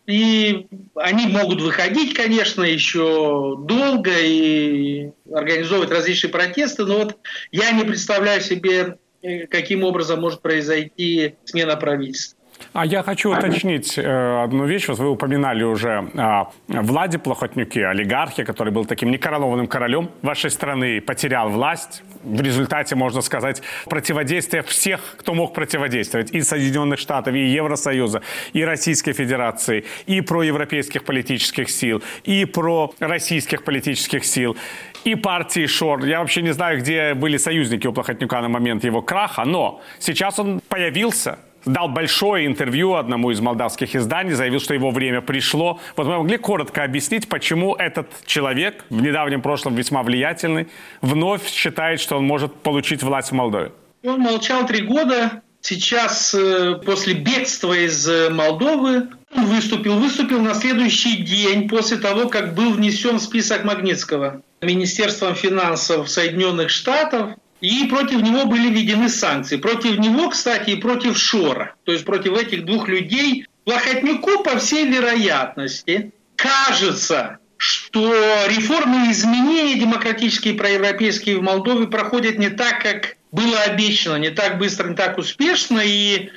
и 0.07 0.67
они 0.97 1.29
могут 1.29 1.61
выходить, 1.61 2.15
конечно, 2.15 2.63
еще 2.63 3.57
долго 3.61 4.11
и 4.19 5.11
организовывать 5.33 5.91
различные 5.91 6.33
протесты, 6.33 6.85
но 6.85 6.99
вот 6.99 7.19
я 7.53 7.71
не 7.71 7.85
представляю 7.85 8.41
себе, 8.41 8.99
э, 9.23 9.47
каким 9.47 9.85
образом 9.85 10.21
может 10.21 10.43
произойти 10.43 11.37
смена 11.45 11.77
правительства. 11.77 12.40
А 12.73 12.87
я 12.87 13.03
хочу 13.03 13.33
уточнить 13.33 13.99
э, 13.99 14.43
одну 14.43 14.67
вещь. 14.67 14.89
Вот 14.89 14.99
вы 14.99 15.11
упоминали 15.11 15.65
уже 15.65 16.11
э, 16.15 16.45
Владе 16.69 17.19
Плохотнюке, 17.19 17.87
олигархе, 17.87 18.45
который 18.45 18.73
был 18.73 18.85
таким 18.85 19.11
некоронованным 19.11 19.67
королем 19.67 20.11
вашей 20.23 20.51
страны, 20.51 21.01
потерял 21.01 21.49
власть. 21.49 22.03
В 22.23 22.41
результате, 22.41 22.97
можно 22.97 23.23
сказать, 23.23 23.63
противодействия 23.87 24.63
всех, 24.63 25.01
кто 25.19 25.35
мог 25.35 25.55
противодействовать. 25.55 26.31
И 26.33 26.43
Соединенных 26.43 26.99
Штатов, 26.99 27.35
и 27.35 27.47
Евросоюза, 27.47 28.23
и 28.53 28.65
Российской 28.65 29.13
Федерации, 29.13 29.85
и 30.07 30.21
про 30.21 30.43
европейских 30.43 31.05
политических 31.05 31.71
сил, 31.71 32.03
и 32.25 32.45
про 32.45 32.93
российских 33.01 33.65
политических 33.65 34.25
сил 34.25 34.57
и 35.05 35.15
партии 35.15 35.67
Шор. 35.67 36.05
Я 36.05 36.21
вообще 36.21 36.43
не 36.43 36.53
знаю, 36.53 36.79
где 36.79 37.15
были 37.15 37.37
союзники 37.37 37.87
у 37.87 37.93
Плохотнюка 37.93 38.41
на 38.41 38.49
момент 38.49 38.85
его 38.85 39.03
краха, 39.03 39.45
но 39.45 39.81
сейчас 39.99 40.39
он 40.39 40.61
появился 40.69 41.39
дал 41.65 41.89
большое 41.89 42.47
интервью 42.47 42.95
одному 42.95 43.31
из 43.31 43.41
молдавских 43.41 43.95
изданий, 43.95 44.33
заявил, 44.33 44.61
что 44.61 44.75
его 44.75 44.91
время 44.91 45.21
пришло. 45.21 45.81
Вот 45.97 46.07
мы 46.07 46.19
могли 46.19 46.37
коротко 46.37 46.85
объяснить, 46.85 47.29
почему 47.29 47.75
этот 47.75 48.09
человек, 48.27 48.85
в 48.91 49.01
недавнем 49.01 49.43
прошлом 49.43 49.75
весьма 49.75 50.03
влиятельный, 50.03 50.69
вновь 51.03 51.49
считает, 51.49 52.01
что 52.01 52.17
он 52.17 52.25
может 52.25 52.55
получить 52.55 53.03
власть 53.03 53.31
в 53.31 53.35
Молдове? 53.35 53.73
Он 54.05 54.21
молчал 54.21 54.67
три 54.67 54.83
года. 54.83 55.43
Сейчас, 55.63 56.35
э, 56.35 56.81
после 56.87 57.13
бегства 57.13 57.75
из 57.75 58.09
э, 58.09 58.31
Молдовы, 58.31 59.09
он 59.37 59.45
выступил. 59.45 59.99
Выступил 59.99 60.41
на 60.41 60.55
следующий 60.55 61.19
день 61.19 61.69
после 61.69 61.99
того, 61.99 62.29
как 62.29 62.55
был 62.55 62.73
внесен 62.73 63.17
в 63.17 63.23
список 63.23 63.65
Магнитского 63.65 64.41
Министерством 64.63 65.35
финансов 65.35 66.09
Соединенных 66.09 66.71
Штатов 66.71 67.33
и 67.61 67.87
против 67.87 68.23
него 68.23 68.47
были 68.47 68.69
введены 68.69 69.09
санкции. 69.09 69.57
Против 69.57 69.99
него, 69.99 70.31
кстати, 70.31 70.71
и 70.71 70.77
против 70.77 71.19
Шора. 71.19 71.75
То 71.85 71.93
есть 71.93 72.05
против 72.05 72.37
этих 72.37 72.65
двух 72.65 72.89
людей. 72.89 73.47
Плохотнюку, 73.65 74.43
по 74.43 74.59
всей 74.59 74.87
вероятности, 74.87 76.13
кажется, 76.37 77.39
что 77.59 78.11
реформы 78.49 79.09
и 79.09 79.13
изменения 79.13 79.79
демократические, 79.79 80.55
проевропейские 80.55 81.39
в 81.39 81.43
Молдове 81.43 81.87
проходят 81.87 82.39
не 82.39 82.49
так, 82.49 82.83
как 82.83 83.17
было 83.33 83.61
обещано, 83.61 84.17
не 84.17 84.31
так 84.31 84.59
быстро, 84.59 84.89
не 84.89 84.97
так 84.97 85.19
успешно, 85.19 85.81
и 85.85 86.31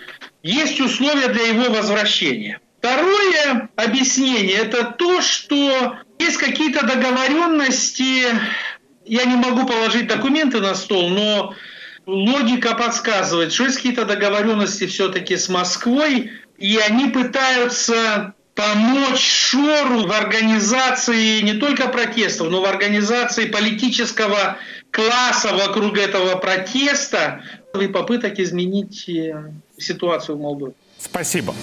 есть 0.43 0.81
условия 0.81 1.29
для 1.29 1.43
его 1.43 1.73
возвращения. 1.73 2.59
Второе 2.79 3.69
объяснение– 3.77 4.57
это 4.57 4.83
то, 4.83 5.21
что 5.21 5.95
есть 6.19 6.37
какие-то 6.37 6.85
договоренности 6.85 8.25
я 9.05 9.25
не 9.25 9.35
могу 9.35 9.65
положить 9.65 10.07
документы 10.07 10.59
на 10.59 10.75
стол, 10.75 11.09
но 11.09 11.55
логика 12.05 12.75
подсказывает, 12.75 13.53
что 13.53 13.65
есть 13.65 13.77
какие-то 13.77 14.05
договоренности 14.05 14.87
все-таки 14.87 15.37
с 15.37 15.49
Москвой, 15.49 16.31
и 16.57 16.77
они 16.77 17.09
пытаются 17.09 18.33
помочь 18.55 19.19
Шору 19.19 20.07
в 20.07 20.11
организации 20.11 21.41
не 21.41 21.53
только 21.53 21.87
протестов, 21.87 22.49
но 22.49 22.61
в 22.61 22.65
организации 22.65 23.45
политического 23.45 24.57
класса 24.91 25.53
вокруг 25.53 25.97
этого 25.97 26.35
протеста 26.35 27.43
и 27.79 27.87
попыток 27.87 28.39
изменить 28.39 29.09
э, 29.09 29.51
ситуацию 29.77 30.37
в 30.37 30.41
Молдове. 30.41 30.73
Спасибо. 30.99 31.55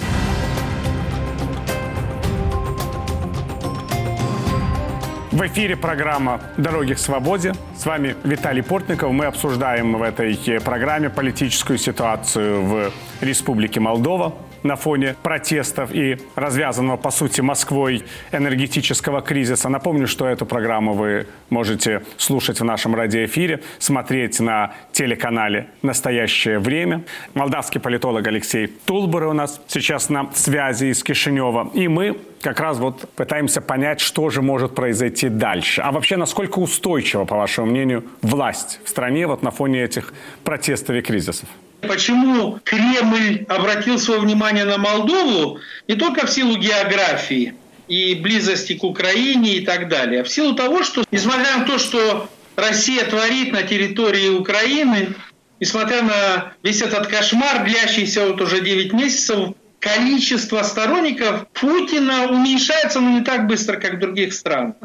В 5.31 5.47
эфире 5.47 5.77
программа 5.77 6.41
«Дороги 6.57 6.93
к 6.93 6.99
свободе». 6.99 7.53
С 7.77 7.85
вами 7.85 8.17
Виталий 8.25 8.61
Портников. 8.61 9.13
Мы 9.13 9.27
обсуждаем 9.27 9.93
в 9.97 10.03
этой 10.03 10.37
программе 10.59 11.09
политическую 11.09 11.79
ситуацию 11.79 12.65
в 12.65 12.91
Республике 13.21 13.79
Молдова 13.79 14.33
на 14.63 14.75
фоне 14.75 15.15
протестов 15.23 15.93
и 15.93 16.17
развязанного, 16.35 16.97
по 16.97 17.11
сути, 17.11 17.41
Москвой 17.41 18.03
энергетического 18.31 19.21
кризиса. 19.21 19.69
Напомню, 19.69 20.07
что 20.07 20.27
эту 20.27 20.45
программу 20.45 20.93
вы 20.93 21.27
можете 21.49 22.03
слушать 22.17 22.59
в 22.59 22.63
нашем 22.63 22.95
радиоэфире, 22.95 23.61
смотреть 23.79 24.39
на 24.39 24.73
телеканале 24.91 25.67
«Настоящее 25.81 26.59
время». 26.59 27.03
Молдавский 27.33 27.79
политолог 27.79 28.25
Алексей 28.27 28.67
Тулбер 28.67 29.23
у 29.23 29.33
нас 29.33 29.61
сейчас 29.67 30.09
на 30.09 30.29
связи 30.33 30.85
из 30.85 31.03
Кишинева. 31.03 31.71
И 31.73 31.87
мы 31.87 32.17
как 32.41 32.59
раз 32.59 32.77
вот 32.79 33.09
пытаемся 33.15 33.61
понять, 33.61 33.99
что 33.99 34.29
же 34.29 34.41
может 34.41 34.75
произойти 34.75 35.29
дальше. 35.29 35.81
А 35.81 35.91
вообще, 35.91 36.17
насколько 36.17 36.59
устойчива, 36.59 37.25
по 37.25 37.37
вашему 37.37 37.67
мнению, 37.67 38.03
власть 38.21 38.79
в 38.83 38.89
стране 38.89 39.27
вот 39.27 39.43
на 39.43 39.51
фоне 39.51 39.83
этих 39.83 40.13
протестов 40.43 40.95
и 40.95 41.01
кризисов? 41.01 41.47
Почему 41.81 42.59
Кремль 42.63 43.45
обратил 43.49 43.99
свое 43.99 44.19
внимание 44.19 44.65
на 44.65 44.77
Молдову 44.77 45.59
не 45.87 45.95
только 45.95 46.27
в 46.27 46.31
силу 46.31 46.57
географии 46.57 47.55
и 47.87 48.15
близости 48.15 48.73
к 48.73 48.83
Украине 48.83 49.57
и 49.57 49.65
так 49.65 49.89
далее, 49.89 50.21
а 50.21 50.23
в 50.23 50.29
силу 50.29 50.53
того, 50.53 50.83
что, 50.83 51.03
несмотря 51.11 51.57
на 51.57 51.65
то, 51.65 51.77
что 51.77 52.29
Россия 52.55 53.03
творит 53.05 53.51
на 53.51 53.63
территории 53.63 54.29
Украины, 54.29 55.13
несмотря 55.59 56.01
на 56.03 56.53
весь 56.63 56.81
этот 56.81 57.07
кошмар, 57.07 57.65
длящийся 57.65 58.27
вот 58.27 58.39
уже 58.41 58.61
9 58.61 58.93
месяцев, 58.93 59.55
количество 59.79 60.61
сторонников 60.63 61.47
Путина 61.49 62.27
уменьшается, 62.29 63.01
но 63.01 63.09
не 63.09 63.21
так 63.21 63.47
быстро, 63.47 63.77
как 63.77 63.95
в 63.95 63.99
других 63.99 64.33
странах. 64.33 64.75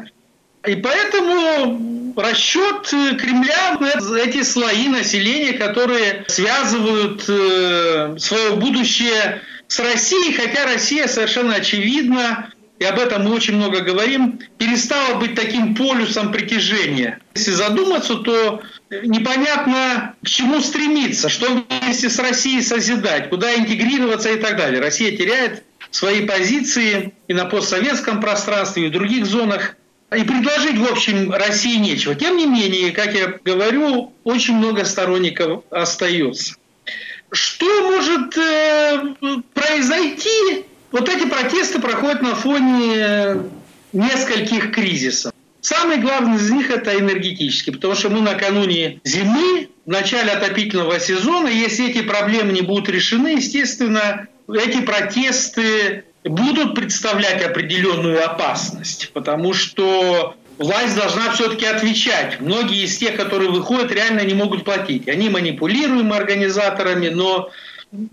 И 0.65 0.75
поэтому 0.75 2.06
расчет 2.21 2.87
Кремля– 2.87 3.77
эти 4.23 4.43
слои 4.43 4.87
населения, 4.87 5.53
которые 5.53 6.25
связывают 6.27 7.23
э, 7.27 8.15
свое 8.19 8.51
будущее 8.55 9.41
с 9.67 9.79
Россией, 9.79 10.33
хотя 10.33 10.65
Россия 10.65 11.07
совершенно 11.07 11.55
очевидно 11.55 12.51
и 12.79 12.83
об 12.83 12.99
этом 12.99 13.23
мы 13.23 13.33
очень 13.33 13.55
много 13.55 13.81
говорим, 13.81 14.39
перестала 14.57 15.15
быть 15.15 15.33
таким 15.33 15.73
полюсом 15.75 16.31
притяжения. 16.31 17.19
Если 17.33 17.51
задуматься, 17.51 18.15
то 18.17 18.61
непонятно, 18.91 20.15
к 20.23 20.27
чему 20.27 20.61
стремиться, 20.61 21.27
что 21.27 21.63
вместе 21.81 22.09
с 22.09 22.19
Россией 22.19 22.61
созидать, 22.61 23.29
куда 23.29 23.55
интегрироваться 23.55 24.29
и 24.29 24.37
так 24.37 24.57
далее. 24.57 24.79
Россия 24.79 25.15
теряет 25.17 25.63
свои 25.89 26.25
позиции 26.25 27.13
и 27.27 27.33
на 27.33 27.45
постсоветском 27.45 28.21
пространстве, 28.21 28.85
и 28.85 28.89
в 28.89 28.91
других 28.91 29.25
зонах. 29.25 29.75
И 30.15 30.23
предложить, 30.23 30.77
в 30.77 30.89
общем, 30.89 31.33
России 31.33 31.77
нечего. 31.77 32.15
Тем 32.15 32.37
не 32.37 32.45
менее, 32.45 32.91
как 32.91 33.13
я 33.13 33.39
говорю, 33.43 34.13
очень 34.23 34.55
много 34.55 34.85
сторонников 34.85 35.63
остается. 35.69 36.55
Что 37.29 37.65
может 37.91 38.37
э, 38.37 39.15
произойти 39.53 40.65
вот 40.91 41.09
эти 41.09 41.27
протесты 41.27 41.79
проходят 41.79 42.21
на 42.21 42.35
фоне 42.35 43.49
нескольких 43.91 44.71
кризисов. 44.71 45.33
Самый 45.59 45.97
главный 45.97 46.37
из 46.37 46.49
них 46.49 46.69
это 46.69 46.97
энергетический, 46.97 47.73
потому 47.73 47.95
что 47.95 48.09
мы 48.09 48.21
накануне 48.21 49.01
зимы, 49.03 49.67
в 49.85 49.89
начале 49.89 50.31
отопительного 50.31 50.99
сезона, 50.99 51.47
если 51.47 51.89
эти 51.89 52.01
проблемы 52.01 52.51
не 52.51 52.61
будут 52.61 52.89
решены, 52.89 53.29
естественно, 53.29 54.27
эти 54.47 54.81
протесты 54.81 56.03
будут 56.27 56.75
представлять 56.75 57.43
определенную 57.43 58.23
опасность, 58.25 59.11
потому 59.13 59.53
что 59.53 60.35
власть 60.57 60.95
должна 60.95 61.31
все-таки 61.31 61.65
отвечать. 61.65 62.39
Многие 62.39 62.83
из 62.85 62.97
тех, 62.97 63.15
которые 63.15 63.49
выходят, 63.51 63.91
реально 63.91 64.21
не 64.21 64.33
могут 64.33 64.63
платить. 64.65 65.07
Они 65.07 65.29
манипулируемы 65.29 66.15
организаторами, 66.15 67.09
но 67.09 67.49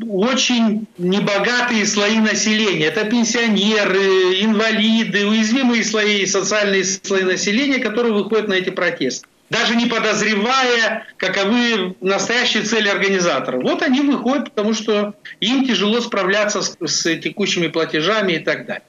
очень 0.09 0.87
небогатые 0.99 1.85
слои 1.87 2.19
населения. 2.19 2.87
Это 2.87 3.05
пенсионеры, 3.05 4.41
инвалиды, 4.43 5.27
уязвимые 5.27 5.85
слои, 5.85 6.27
социальные 6.27 6.85
слои 6.85 7.23
населения, 7.23 7.79
которые 7.79 8.13
выходят 8.13 8.49
на 8.49 8.55
эти 8.55 8.71
протесты. 8.71 9.27
Даже 9.51 9.77
не 9.77 9.87
подозревая, 9.87 11.07
каковы 11.17 11.97
настоящие 12.01 12.63
цели 12.63 12.89
организаторов. 12.89 13.63
Вот 13.63 13.83
они 13.83 14.01
выходят, 14.01 14.47
потому 14.47 14.75
что 14.75 15.15
им 15.41 15.67
тяжело 15.67 16.01
справляться 16.01 16.63
с, 16.63 16.77
с 16.81 17.17
текущими 17.19 17.69
платежами 17.69 18.35
и 18.35 18.39
так 18.39 18.67
далее. 18.67 18.85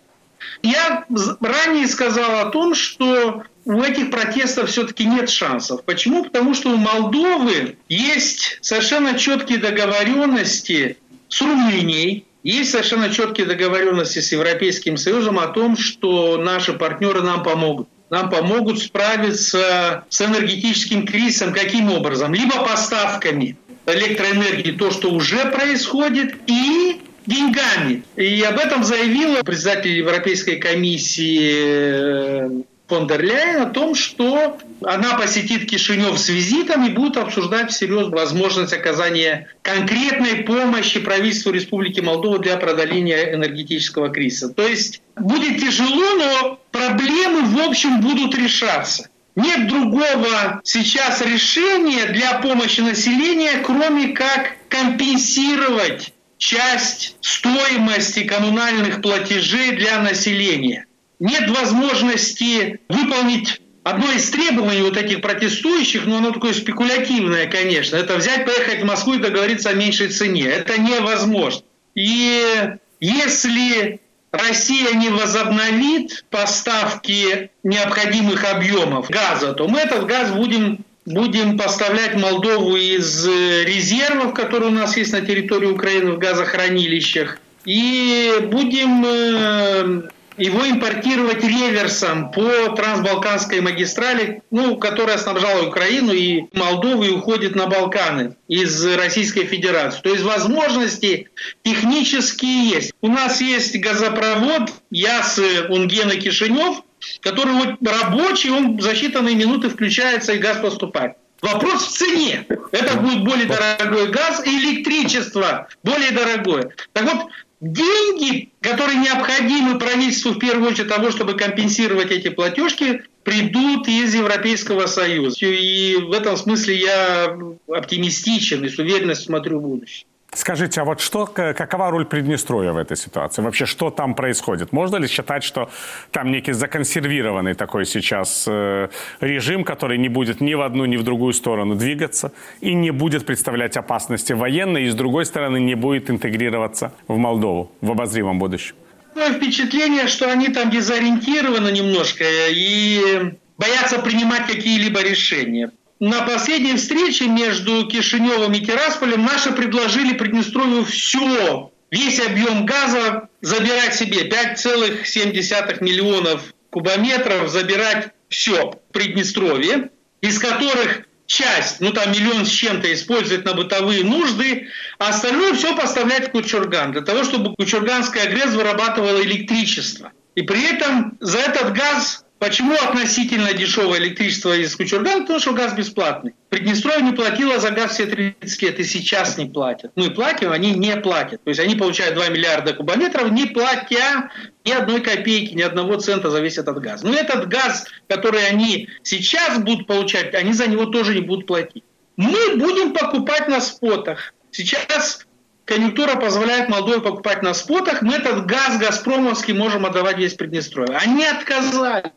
Я 0.63 1.05
ранее 1.41 1.88
сказал 1.88 2.39
о 2.39 2.50
том, 2.51 2.74
что 2.74 3.43
у 3.65 3.81
этих 3.81 4.12
протестов 4.12 4.69
все-таки 4.69 5.05
нет 5.05 5.29
шансов. 5.29 5.83
Почему? 5.83 6.24
Потому 6.24 6.53
что 6.53 6.69
у 6.69 6.77
Молдовы 6.77 7.77
есть 7.89 8.59
совершенно 8.62 9.17
четкие 9.17 9.57
договоренности 9.57 10.97
с 11.27 11.41
Румынией, 11.41 12.25
есть 12.43 12.71
совершенно 12.71 13.09
четкие 13.09 13.47
договоренности 13.47 14.19
с 14.19 14.31
Европейским 14.31 14.97
Союзом 14.97 15.39
о 15.39 15.47
том, 15.47 15.75
что 15.75 16.38
наши 16.38 16.74
партнеры 16.74 17.21
нам 17.24 17.41
помогут. 17.41 17.89
Нам 18.09 18.29
помогут 18.29 18.79
справиться 18.79 20.05
с 20.09 20.21
энергетическим 20.21 21.05
кризисом. 21.05 21.53
Каким 21.53 21.91
образом? 21.91 22.33
Либо 22.33 22.63
поставками 22.63 23.57
электроэнергии, 23.88 24.71
то, 24.71 24.91
что 24.91 25.12
уже 25.12 25.45
происходит, 25.51 26.35
и 26.47 27.01
деньгами. 27.25 28.03
И 28.15 28.41
об 28.43 28.59
этом 28.59 28.83
заявила 28.83 29.41
председатель 29.41 29.91
Европейской 29.91 30.57
комиссии 30.57 31.53
э, 31.55 32.50
фон 32.87 33.07
дер 33.07 33.23
Ляйен 33.23 33.61
о 33.61 33.69
том, 33.69 33.95
что 33.95 34.57
она 34.83 35.15
посетит 35.15 35.69
Кишинев 35.69 36.17
с 36.19 36.29
визитом 36.29 36.85
и 36.85 36.91
будет 36.91 37.17
обсуждать 37.17 37.71
всерьез 37.71 38.07
возможность 38.07 38.73
оказания 38.73 39.47
конкретной 39.61 40.43
помощи 40.43 40.99
правительству 40.99 41.51
Республики 41.51 41.99
Молдова 41.99 42.39
для 42.39 42.57
преодоления 42.57 43.33
энергетического 43.33 44.09
кризиса. 44.09 44.49
То 44.49 44.67
есть 44.67 45.01
будет 45.15 45.59
тяжело, 45.59 46.15
но 46.17 46.59
проблемы 46.71 47.41
в 47.41 47.59
общем 47.67 48.01
будут 48.01 48.35
решаться. 48.35 49.09
Нет 49.35 49.67
другого 49.67 50.61
сейчас 50.63 51.21
решения 51.21 52.05
для 52.05 52.39
помощи 52.39 52.81
населения, 52.81 53.61
кроме 53.65 54.09
как 54.09 54.55
компенсировать 54.69 56.13
часть 56.37 57.17
стоимости 57.21 58.24
коммунальных 58.24 59.01
платежей 59.01 59.74
для 59.74 60.00
населения. 60.01 60.84
Нет 61.19 61.49
возможности 61.49 62.79
выполнить 62.89 63.61
одно 63.83 64.11
из 64.11 64.29
требований 64.31 64.81
вот 64.81 64.97
этих 64.97 65.21
протестующих, 65.21 66.05
но 66.05 66.17
оно 66.17 66.31
такое 66.31 66.53
спекулятивное, 66.53 67.47
конечно, 67.47 67.95
это 67.95 68.17
взять, 68.17 68.45
поехать 68.45 68.81
в 68.81 68.85
Москву 68.85 69.13
и 69.13 69.19
договориться 69.19 69.69
о 69.69 69.73
меньшей 69.73 70.09
цене. 70.09 70.45
Это 70.45 70.79
невозможно. 70.79 71.63
И 71.93 72.75
если 72.99 74.01
Россия 74.31 74.91
не 74.93 75.09
возобновит 75.09 76.25
поставки 76.29 77.51
необходимых 77.63 78.43
объемов 78.51 79.09
газа, 79.09 79.53
то 79.53 79.67
мы 79.67 79.79
этот 79.79 80.05
газ 80.05 80.31
будем 80.31 80.79
будем 81.05 81.57
поставлять 81.57 82.15
Молдову 82.15 82.75
из 82.75 83.27
э, 83.27 83.63
резервов, 83.63 84.33
которые 84.33 84.71
у 84.71 84.73
нас 84.73 84.97
есть 84.97 85.13
на 85.13 85.21
территории 85.21 85.67
Украины 85.67 86.13
в 86.13 86.17
газохранилищах, 86.17 87.37
и 87.63 88.33
будем 88.41 89.05
э, 89.05 90.01
его 90.37 90.67
импортировать 90.69 91.43
реверсом 91.43 92.31
по 92.31 92.69
трансбалканской 92.75 93.61
магистрали, 93.61 94.41
ну, 94.51 94.77
которая 94.77 95.17
снабжала 95.17 95.67
Украину 95.67 96.11
и 96.13 96.45
Молдову 96.53 97.03
и 97.03 97.09
уходит 97.09 97.55
на 97.55 97.67
Балканы 97.67 98.35
из 98.48 98.85
Российской 98.85 99.45
Федерации. 99.45 100.01
То 100.01 100.09
есть 100.09 100.24
возможности 100.24 101.29
технические 101.63 102.69
есть. 102.69 102.93
У 103.01 103.07
нас 103.07 103.41
есть 103.41 103.79
газопровод 103.79 104.71
Ясы-Унгена-Кишинев, 104.91 106.83
который 107.21 107.53
вот 107.53 107.75
рабочий, 107.85 108.50
он 108.50 108.79
за 108.81 108.91
считанные 108.91 109.35
минуты 109.35 109.69
включается 109.69 110.33
и 110.33 110.37
газ 110.37 110.57
поступает. 110.57 111.13
Вопрос 111.41 111.85
в 111.85 111.91
цене. 111.91 112.45
Это 112.71 112.98
будет 112.98 113.24
более 113.24 113.45
дорогой 113.45 114.07
газ 114.09 114.45
и 114.45 114.50
электричество 114.50 115.67
более 115.83 116.11
дорогое. 116.11 116.74
Так 116.93 117.03
вот, 117.03 117.27
деньги, 117.65 118.49
которые 118.61 118.99
необходимы 118.99 119.79
правительству 119.79 120.31
в 120.31 120.39
первую 120.39 120.71
очередь 120.71 120.89
того, 120.89 121.09
чтобы 121.11 121.33
компенсировать 121.33 122.11
эти 122.11 122.29
платежки, 122.29 123.03
придут 123.23 123.87
из 123.87 124.13
Европейского 124.13 124.85
Союза. 124.85 125.45
И 125.45 125.95
в 125.95 126.11
этом 126.11 126.37
смысле 126.37 126.75
я 126.75 127.37
оптимистичен 127.67 128.63
и 128.63 128.69
с 128.69 128.77
уверенностью 128.77 129.27
смотрю 129.27 129.59
в 129.59 129.63
будущее. 129.63 130.05
Скажите, 130.35 130.81
а 130.81 130.83
вот 130.83 131.00
что, 131.00 131.27
какова 131.27 131.91
роль 131.91 132.05
Приднестровья 132.05 132.74
в 132.74 132.77
этой 132.77 132.98
ситуации? 132.98 133.41
Вообще, 133.41 133.65
что 133.65 133.89
там 133.89 134.15
происходит? 134.15 134.74
Можно 134.74 134.98
ли 134.98 135.07
считать, 135.07 135.45
что 135.45 135.69
там 136.11 136.29
некий 136.29 136.51
законсервированный 136.51 137.53
такой 137.53 137.85
сейчас 137.85 138.43
э, 138.45 138.89
режим, 139.21 139.63
который 139.63 139.98
не 139.98 140.09
будет 140.09 140.41
ни 140.41 140.53
в 140.53 140.61
одну, 140.61 140.83
ни 140.83 140.98
в 140.98 141.03
другую 141.03 141.31
сторону 141.33 141.75
двигаться 141.75 142.33
и 142.59 142.74
не 142.74 142.91
будет 142.91 143.25
представлять 143.25 143.77
опасности 143.77 144.33
военной, 144.33 144.83
и 144.83 144.89
с 144.89 144.95
другой 144.95 145.25
стороны 145.25 145.57
не 145.57 145.75
будет 145.75 146.09
интегрироваться 146.09 146.91
в 147.07 147.15
Молдову 147.15 147.71
в 147.79 147.91
обозримом 147.91 148.37
будущем? 148.37 148.75
Такое 149.13 149.31
впечатление, 149.37 150.07
что 150.07 150.29
они 150.29 150.50
там 150.50 150.69
дезориентированы 150.69 151.71
немножко 151.71 152.25
и 152.50 153.37
боятся 153.57 154.00
принимать 154.00 154.48
какие-либо 154.48 155.01
решения 155.01 155.71
на 156.05 156.22
последней 156.22 156.75
встрече 156.75 157.27
между 157.27 157.87
Кишиневым 157.87 158.53
и 158.53 158.59
Тирасполем 158.59 159.25
наши 159.25 159.51
предложили 159.51 160.13
Приднестровью 160.13 160.85
все, 160.85 161.72
весь 161.89 162.20
объем 162.20 162.68
газа 162.68 163.29
забирать 163.41 163.96
себе, 163.96 164.29
5,7 164.29 165.83
миллионов 165.83 166.53
кубометров 166.70 167.50
забирать 167.50 168.09
все 168.29 168.79
Приднестровье, 168.91 169.89
из 170.22 170.37
которых 170.37 171.07
часть, 171.25 171.81
ну 171.81 171.91
там 171.91 172.11
миллион 172.11 172.46
с 172.46 172.50
чем-то 172.50 172.94
использовать 172.94 173.44
на 173.44 173.55
бытовые 173.55 174.03
нужды, 174.03 174.68
а 175.00 175.09
остальное 175.09 175.55
все 175.55 175.75
поставлять 175.75 176.27
в 176.27 176.31
Кучурган, 176.33 176.91
для 176.91 177.01
того, 177.01 177.24
чтобы 177.24 177.55
Кучурганская 177.55 178.29
ГРЭС 178.29 178.53
вырабатывала 178.53 179.24
электричество. 179.24 180.11
И 180.35 180.44
при 180.44 180.63
этом 180.72 181.18
за 181.20 181.39
этот 181.39 181.74
газ 181.74 182.25
Почему 182.46 182.75
относительно 182.75 183.53
дешевое 183.53 183.98
электричество 183.98 184.55
из 184.55 184.75
Кучургана? 184.75 185.22
Потому 185.22 185.40
что 185.40 185.53
газ 185.53 185.74
бесплатный. 185.74 186.36
Приднестровье 186.50 187.01
не 187.01 187.12
платило 187.12 187.60
за 187.60 187.72
газ 187.72 187.94
все 187.94 188.05
30 188.05 188.62
лет, 188.62 188.79
и 188.79 188.84
сейчас 188.84 189.40
не 189.40 189.48
платят. 189.48 189.92
Мы 189.96 190.12
платим, 190.12 190.51
они 190.51 190.75
не 190.75 190.96
платят. 190.98 191.44
То 191.44 191.50
есть 191.50 191.60
они 191.60 191.74
получают 191.74 192.14
2 192.14 192.29
миллиарда 192.29 192.74
кубометров, 192.74 193.31
не 193.31 193.48
платя 193.48 194.29
ни 194.64 194.72
одной 194.72 195.01
копейки, 195.01 195.55
ни 195.55 195.64
одного 195.64 195.96
цента 195.96 196.29
за 196.29 196.40
весь 196.40 196.60
этот 196.60 196.77
газ. 196.77 197.01
Но 197.01 197.16
этот 197.16 197.48
газ, 197.48 197.88
который 198.08 198.46
они 198.48 198.90
сейчас 199.01 199.58
будут 199.58 199.88
получать, 199.88 200.36
они 200.36 200.53
за 200.53 200.68
него 200.68 200.86
тоже 200.86 201.16
не 201.16 201.22
будут 201.22 201.48
платить. 201.48 201.84
Мы 202.16 202.58
будем 202.58 202.94
покупать 202.94 203.48
на 203.48 203.60
спотах. 203.60 204.36
Сейчас 204.51 205.25
конъюнктура 205.66 206.16
позволяет 206.16 206.70
Молдове 206.70 207.01
покупать 207.01 207.42
на 207.42 207.55
спотах, 207.55 208.03
мы 208.03 208.14
этот 208.14 208.46
газ 208.46 208.77
газпромовский 208.77 209.55
можем 209.55 209.84
отдавать 209.88 210.20
весь 210.20 210.36
Приднестровье. 210.36 210.96
Они 210.96 211.25
отказали. 211.25 212.12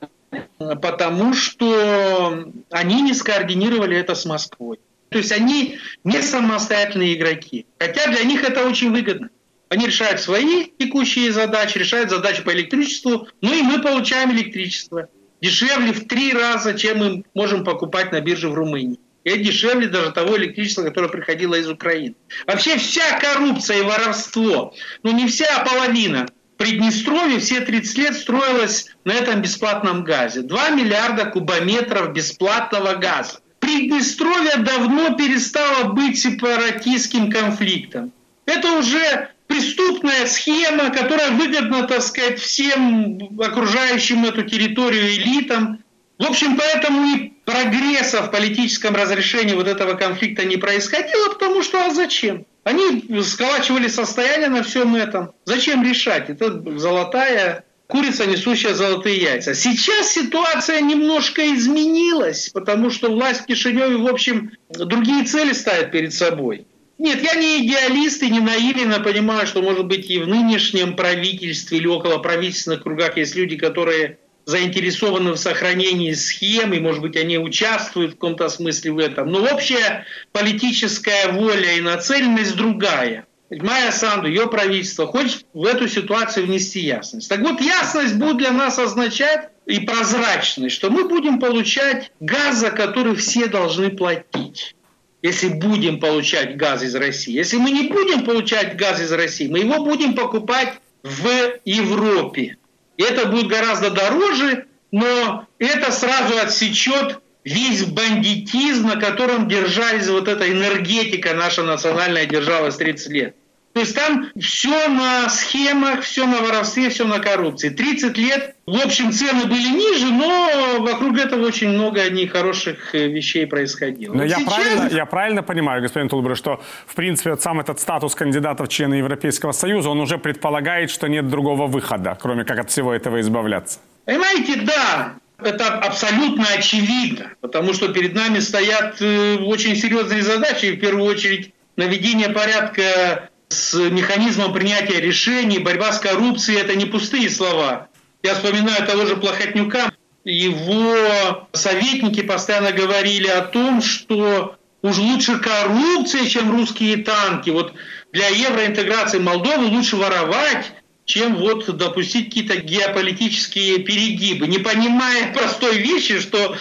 Потому 0.58 1.34
что 1.34 2.52
они 2.70 3.02
не 3.02 3.14
скоординировали 3.14 3.96
это 3.96 4.14
с 4.14 4.24
Москвой. 4.24 4.78
То 5.08 5.18
есть 5.18 5.32
они 5.32 5.78
не 6.04 6.20
самостоятельные 6.22 7.14
игроки. 7.14 7.66
Хотя 7.78 8.10
для 8.10 8.24
них 8.24 8.44
это 8.44 8.66
очень 8.66 8.90
выгодно. 8.90 9.30
Они 9.70 9.86
решают 9.86 10.20
свои 10.20 10.66
текущие 10.78 11.32
задачи, 11.32 11.78
решают 11.78 12.10
задачи 12.10 12.42
по 12.42 12.52
электричеству, 12.52 13.28
ну 13.40 13.54
и 13.54 13.62
мы 13.62 13.82
получаем 13.82 14.32
электричество. 14.32 15.08
Дешевле 15.40 15.92
в 15.92 16.08
три 16.08 16.32
раза, 16.32 16.74
чем 16.74 16.98
мы 16.98 17.24
можем 17.34 17.64
покупать 17.64 18.12
на 18.12 18.20
бирже 18.20 18.48
в 18.48 18.54
Румынии. 18.54 18.98
И 19.24 19.30
это 19.30 19.40
дешевле 19.40 19.88
даже 19.88 20.10
того 20.12 20.36
электричества, 20.36 20.82
которое 20.82 21.08
приходило 21.08 21.54
из 21.54 21.68
Украины. 21.68 22.14
Вообще 22.46 22.78
вся 22.78 23.20
коррупция 23.20 23.78
и 23.78 23.82
воровство, 23.82 24.74
ну 25.02 25.12
не 25.12 25.28
вся, 25.28 25.46
а 25.54 25.64
половина, 25.64 26.28
Приднестровье 26.58 27.38
все 27.38 27.60
30 27.60 27.98
лет 27.98 28.16
строилось 28.16 28.86
на 29.04 29.12
этом 29.12 29.40
бесплатном 29.40 30.02
газе. 30.02 30.42
2 30.42 30.70
миллиарда 30.70 31.26
кубометров 31.26 32.12
бесплатного 32.12 32.94
газа. 32.94 33.38
Приднестровье 33.60 34.56
давно 34.56 35.14
перестало 35.16 35.92
быть 35.92 36.18
сепаратистским 36.18 37.30
конфликтом. 37.30 38.12
Это 38.44 38.72
уже 38.72 39.30
преступная 39.46 40.26
схема, 40.26 40.90
которая 40.90 41.30
выгодна, 41.30 41.84
так 41.84 42.02
сказать, 42.02 42.40
всем 42.40 43.38
окружающим 43.40 44.24
эту 44.24 44.42
территорию 44.42 45.12
элитам. 45.12 45.84
В 46.18 46.24
общем, 46.24 46.56
поэтому 46.56 47.04
и 47.06 47.32
прогресса 47.44 48.22
в 48.22 48.32
политическом 48.32 48.96
разрешении 48.96 49.54
вот 49.54 49.68
этого 49.68 49.94
конфликта 49.94 50.44
не 50.44 50.56
происходило, 50.56 51.28
потому 51.28 51.62
что 51.62 51.86
а 51.86 51.94
зачем? 51.94 52.46
Они 52.68 53.22
сколачивали 53.22 53.88
состояние 53.88 54.50
на 54.50 54.62
всем 54.62 54.94
этом. 54.94 55.32
Зачем 55.46 55.82
решать? 55.82 56.28
Это 56.28 56.62
золотая 56.78 57.64
курица, 57.86 58.26
несущая 58.26 58.74
золотые 58.74 59.16
яйца. 59.16 59.54
Сейчас 59.54 60.12
ситуация 60.12 60.82
немножко 60.82 61.54
изменилась, 61.54 62.50
потому 62.50 62.90
что 62.90 63.10
власть 63.10 63.40
в 63.40 63.46
Кишиневе, 63.46 63.96
в 63.96 64.06
общем, 64.06 64.50
другие 64.68 65.24
цели 65.24 65.54
ставит 65.54 65.92
перед 65.92 66.12
собой. 66.12 66.66
Нет, 66.98 67.22
я 67.22 67.36
не 67.36 67.64
идеалист 67.64 68.22
и 68.22 68.28
не 68.28 68.40
наивен, 68.40 68.90
я 68.90 69.00
понимаю, 69.00 69.46
что, 69.46 69.62
может 69.62 69.86
быть, 69.86 70.10
и 70.10 70.18
в 70.18 70.28
нынешнем 70.28 70.94
правительстве 70.94 71.78
или 71.78 71.86
около 71.86 72.18
правительственных 72.18 72.82
кругах 72.82 73.16
есть 73.16 73.34
люди, 73.34 73.56
которые 73.56 74.18
заинтересованы 74.48 75.32
в 75.32 75.36
сохранении 75.36 76.14
схем, 76.14 76.72
и, 76.72 76.80
может 76.80 77.02
быть, 77.02 77.16
они 77.16 77.36
участвуют 77.36 78.12
в 78.12 78.14
каком-то 78.14 78.48
смысле 78.48 78.92
в 78.92 78.98
этом. 78.98 79.30
Но 79.30 79.42
общая 79.42 80.06
политическая 80.32 81.32
воля 81.32 81.76
и 81.76 81.82
нацеленность 81.82 82.56
другая. 82.56 83.26
Майя 83.50 83.92
Санду, 83.92 84.26
ее 84.26 84.46
правительство 84.46 85.06
хочет 85.06 85.44
в 85.52 85.66
эту 85.66 85.86
ситуацию 85.86 86.46
внести 86.46 86.80
ясность. 86.80 87.28
Так 87.28 87.40
вот, 87.40 87.60
ясность 87.60 88.14
будет 88.14 88.38
для 88.38 88.52
нас 88.52 88.78
означать 88.78 89.50
и 89.66 89.80
прозрачность, 89.80 90.74
что 90.74 90.88
мы 90.88 91.06
будем 91.06 91.40
получать 91.40 92.10
газ, 92.20 92.56
за 92.56 92.70
который 92.70 93.16
все 93.16 93.48
должны 93.48 93.90
платить 93.90 94.74
если 95.20 95.48
будем 95.48 95.98
получать 95.98 96.56
газ 96.56 96.84
из 96.84 96.94
России. 96.94 97.32
Если 97.32 97.56
мы 97.56 97.72
не 97.72 97.88
будем 97.88 98.24
получать 98.24 98.76
газ 98.76 99.00
из 99.00 99.10
России, 99.10 99.48
мы 99.48 99.58
его 99.58 99.84
будем 99.84 100.14
покупать 100.14 100.74
в 101.02 101.28
Европе. 101.64 102.56
Это 102.98 103.26
будет 103.26 103.46
гораздо 103.46 103.90
дороже, 103.90 104.66
но 104.90 105.46
это 105.58 105.92
сразу 105.92 106.36
отсечет 106.36 107.20
весь 107.44 107.84
бандитизм, 107.86 108.88
на 108.88 109.00
котором 109.00 109.48
держались 109.48 110.08
вот 110.08 110.28
эта 110.28 110.50
энергетика 110.50 111.32
наша 111.32 111.62
национальная 111.62 112.26
держава 112.26 112.70
с 112.70 112.76
30 112.76 113.08
лет. 113.10 113.36
То 113.78 113.82
есть 113.82 113.94
там 113.94 114.26
все 114.40 114.88
на 114.88 115.28
схемах, 115.28 116.00
все 116.00 116.26
на 116.26 116.40
воровстве, 116.40 116.88
все 116.88 117.04
на 117.04 117.20
коррупции. 117.20 117.68
30 117.68 118.18
лет, 118.18 118.56
в 118.66 118.74
общем, 118.74 119.12
цены 119.12 119.44
были 119.44 119.68
ниже, 119.68 120.06
но 120.06 120.78
вокруг 120.80 121.16
этого 121.16 121.46
очень 121.46 121.68
много 121.68 122.10
нехороших 122.10 122.92
э, 122.96 123.06
вещей 123.06 123.46
происходило. 123.46 124.14
Но 124.14 124.22
вот 124.24 124.28
я, 124.28 124.38
сейчас... 124.38 124.52
правильно, 124.52 124.88
я 124.96 125.06
правильно 125.06 125.42
понимаю, 125.44 125.80
господин 125.80 126.08
Тулбер, 126.08 126.36
что, 126.36 126.60
в 126.88 126.96
принципе, 126.96 127.30
вот 127.30 127.40
сам 127.40 127.60
этот 127.60 127.78
статус 127.78 128.16
кандидата 128.16 128.64
в 128.64 128.68
члены 128.68 128.94
Европейского 128.94 129.52
Союза, 129.52 129.90
он 129.90 130.00
уже 130.00 130.18
предполагает, 130.18 130.90
что 130.90 131.06
нет 131.06 131.28
другого 131.28 131.68
выхода, 131.68 132.18
кроме 132.20 132.44
как 132.44 132.58
от 132.58 132.70
всего 132.70 132.92
этого 132.92 133.20
избавляться? 133.20 133.78
Понимаете, 134.06 134.56
да, 134.62 135.14
это 135.40 135.68
абсолютно 135.78 136.46
очевидно, 136.48 137.30
потому 137.40 137.74
что 137.74 137.92
перед 137.92 138.12
нами 138.12 138.40
стоят 138.40 139.00
э, 139.00 139.36
очень 139.36 139.76
серьезные 139.76 140.22
задачи, 140.22 140.72
в 140.72 140.80
первую 140.80 141.04
очередь 141.04 141.52
наведение 141.76 142.28
порядка 142.28 143.30
с 143.48 143.74
механизмом 143.74 144.52
принятия 144.52 145.00
решений, 145.00 145.58
борьба 145.58 145.92
с 145.92 145.98
коррупцией– 145.98 146.60
это 146.60 146.74
не 146.74 146.84
пустые 146.86 147.30
слова. 147.30 147.88
Я 148.22 148.34
вспоминаю 148.34 148.86
того 148.86 149.06
же 149.06 149.16
Плохотнюка. 149.16 149.92
Его 150.24 151.48
советники 151.52 152.20
постоянно 152.22 152.72
говорили 152.72 153.28
о 153.28 153.42
том, 153.42 153.80
что 153.80 154.56
уж 154.82 154.98
лучше 154.98 155.38
коррупция, 155.38 156.26
чем 156.26 156.50
русские 156.50 156.98
танки. 156.98 157.50
Вот 157.50 157.72
для 158.12 158.28
евроинтеграции 158.28 159.18
Молдовы 159.18 159.66
лучше 159.66 159.96
воровать, 159.96 160.72
чем 161.04 161.36
вот 161.36 161.74
допустить 161.76 162.26
какие-то 162.26 162.56
геополитические 162.56 163.78
перегибы, 163.78 164.46
не 164.46 164.58
понимая 164.58 165.32
простой 165.32 165.78
вещи, 165.78 166.20
что 166.20 166.56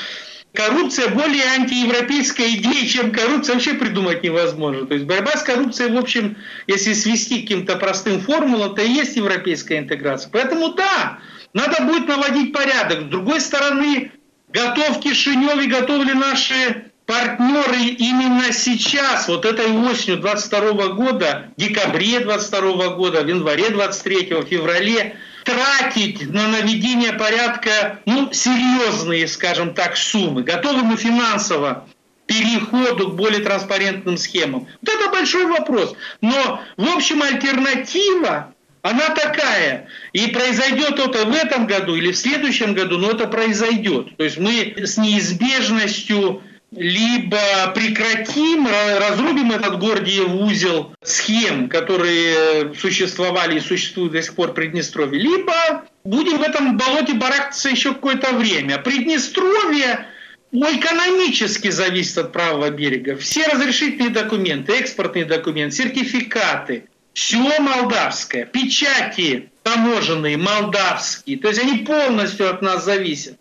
коррупция 0.54 1.10
более 1.10 1.46
антиевропейская 1.46 2.50
идея, 2.56 2.88
чем 2.88 3.12
коррупция, 3.12 3.56
вообще 3.56 3.74
придумать 3.74 4.24
невозможно. 4.24 4.86
То 4.86 4.94
есть 4.94 5.06
борьба 5.06 5.32
с 5.32 5.44
коррупцией, 5.44 5.92
в 5.92 5.98
общем, 5.98 6.38
если 6.68 6.94
свести 6.94 7.40
к 7.40 7.42
каким-то 7.44 7.76
простым 7.76 8.20
формулам, 8.22 8.76
то 8.76 8.82
и 8.82 8.90
есть 8.90 9.16
европейская 9.16 9.80
интеграция. 9.80 10.30
Поэтому 10.32 10.74
да, 10.74 11.20
надо 11.54 11.84
будет 11.84 12.08
наводить 12.08 12.54
порядок. 12.54 13.02
С 13.02 13.06
другой 13.06 13.42
стороны, 13.42 14.12
готов 14.50 15.00
Кишинев 15.00 15.64
и 15.64 15.68
готовы 15.68 16.06
наши 16.14 16.92
партнеры 17.06 17.84
именно 17.98 18.52
сейчас, 18.52 19.28
вот 19.30 19.46
этой 19.46 19.72
осенью 19.72 20.20
22 20.20 20.88
года, 20.90 21.52
декабре 21.56 22.20
22 22.20 22.90
года, 22.96 23.22
в 23.24 23.28
январе 23.28 23.70
23, 23.70 24.44
феврале, 24.50 25.16
тратить 25.48 26.30
на 26.30 26.50
наведение 26.50 27.14
порядка, 27.14 28.00
ну, 28.06 28.34
серьезные, 28.34 29.28
скажем 29.28 29.74
так, 29.74 29.96
суммы. 29.96 30.44
Готовы 30.44 30.84
мы 30.84 30.98
финансово 30.98 31.88
переходу 32.26 33.12
к 33.12 33.16
более 33.16 33.40
транспарентным 33.40 34.18
схемам? 34.18 34.68
Вот 34.82 34.90
это 34.90 35.10
большой 35.10 35.46
вопрос. 35.46 35.96
Но, 36.20 36.62
в 36.76 36.90
общем, 36.90 37.24
альтернатива, 37.24 38.54
она 38.82 39.10
такая. 39.10 39.88
И 40.12 40.28
произойдет 40.28 41.00
это 41.00 41.26
в 41.26 41.34
этом 41.34 41.66
году 41.66 41.96
или 41.96 42.12
в 42.12 42.18
следующем 42.18 42.74
году, 42.74 42.98
но 42.98 43.12
это 43.12 43.28
произойдет. 43.28 44.18
То 44.18 44.26
есть 44.26 44.38
мы 44.38 44.76
с 44.76 44.98
неизбежностью 44.98 46.42
либо 46.72 47.40
прекратим, 47.74 48.68
разрубим 48.68 49.52
этот 49.52 49.80
Гордиев 49.80 50.28
узел 50.34 50.94
схем, 51.02 51.70
которые 51.70 52.74
существовали 52.76 53.58
и 53.58 53.62
существуют 53.62 54.14
до 54.14 54.22
сих 54.22 54.36
пор 54.36 54.52
в 54.52 54.54
Приднестровье, 54.54 55.20
либо 55.20 55.86
будем 56.04 56.38
в 56.38 56.42
этом 56.42 56.78
болоте 56.78 57.14
барахтаться 57.14 57.70
еще 57.70 57.94
какое-то 57.94 58.34
время. 58.34 58.80
Приднестровье 58.80 60.08
ну, 60.52 60.68
экономически 60.68 61.70
зависит 61.70 62.18
от 62.18 62.34
правого 62.34 62.70
берега. 62.70 63.16
Все 63.18 63.48
разрешительные 63.48 64.10
документы, 64.10 64.74
экспортные 64.74 65.26
документы, 65.26 65.76
сертификаты, 65.76 66.86
все 67.14 67.60
молдавское, 67.60 68.46
печати 68.46 69.50
таможенные, 69.64 70.38
молдавские. 70.38 71.38
То 71.40 71.50
есть 71.50 71.62
они 71.62 71.80
полностью 71.80 72.50
от 72.50 72.62
нас 72.62 72.86
зависят 72.86 73.38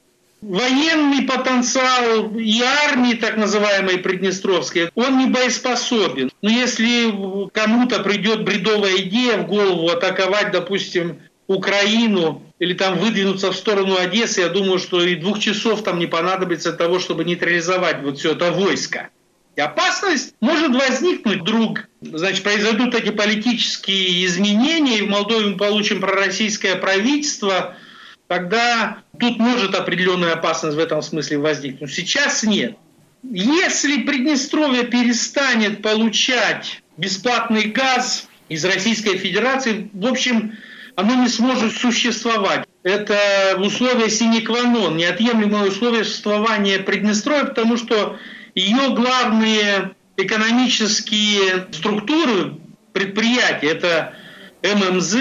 военный 0.49 1.23
потенциал 1.23 2.31
и 2.37 2.63
армии, 2.63 3.15
так 3.15 3.37
называемой 3.37 3.99
Приднестровской, 3.99 4.91
он 4.95 5.19
не 5.19 5.27
боеспособен. 5.27 6.31
Но 6.41 6.51
если 6.51 7.11
кому-то 7.53 8.01
придет 8.03 8.45
бредовая 8.45 8.97
идея 8.99 9.39
в 9.39 9.47
голову 9.47 9.89
атаковать, 9.89 10.53
допустим, 10.53 11.21
Украину 11.49 12.43
или 12.59 12.75
там 12.75 12.99
выдвинуться 12.99 13.53
в 13.53 13.57
сторону 13.57 13.97
Одессы, 13.97 14.41
я 14.41 14.49
думаю, 14.49 14.79
что 14.79 15.01
и 15.03 15.15
двух 15.17 15.39
часов 15.39 15.83
там 15.83 15.99
не 15.99 16.07
понадобится 16.07 16.71
для 16.71 16.79
того, 16.79 16.99
чтобы 16.99 17.25
нейтрализовать 17.25 18.03
вот 18.03 18.19
все 18.19 18.33
это 18.33 18.51
войско. 18.51 19.11
И 19.57 19.61
опасность 19.61 20.35
может 20.41 20.75
возникнуть 20.75 21.41
вдруг. 21.41 21.89
Значит, 22.01 22.43
произойдут 22.43 22.95
эти 22.95 23.11
политические 23.11 24.27
изменения, 24.27 24.99
и 24.99 25.03
в 25.03 25.09
Молдове 25.09 25.47
мы 25.47 25.57
получим 25.57 26.01
пророссийское 26.01 26.77
правительство– 26.77 27.75
тогда 28.29 28.99
тут 29.19 29.39
может 29.39 29.75
определенная 29.75 30.35
опасность 30.35 30.77
в 30.77 30.81
этом 30.81 31.03
смысле 31.03 31.39
возникнуть. 31.39 31.93
Сейчас 31.93 32.43
нет. 32.43 32.77
Если 33.23 34.03
Приднестровье 34.03 34.85
перестанет 34.85 35.83
получать 35.83 36.83
бесплатный 36.97 37.65
газ 37.65 38.29
из 38.49 38.65
Российской 38.65 39.17
Федерации, 39.17 39.91
в 39.93 40.07
общем, 40.07 40.57
оно 40.95 41.15
не 41.17 41.29
сможет 41.29 41.77
существовать. 41.77 42.67
Это 42.83 43.57
условие 43.59 44.11
синекванон, 44.11 44.97
неотъемлемое 44.97 45.69
условие 45.69 46.05
существования 46.05 46.79
Приднестровья, 46.79 47.47
потому 47.47 47.77
что 47.77 48.19
ее 48.55 48.95
главные 48.95 49.95
экономические 50.17 51.67
структуры, 51.73 52.55
предприятия, 52.93 53.69
это 53.69 54.15
ММЗ, 54.63 55.17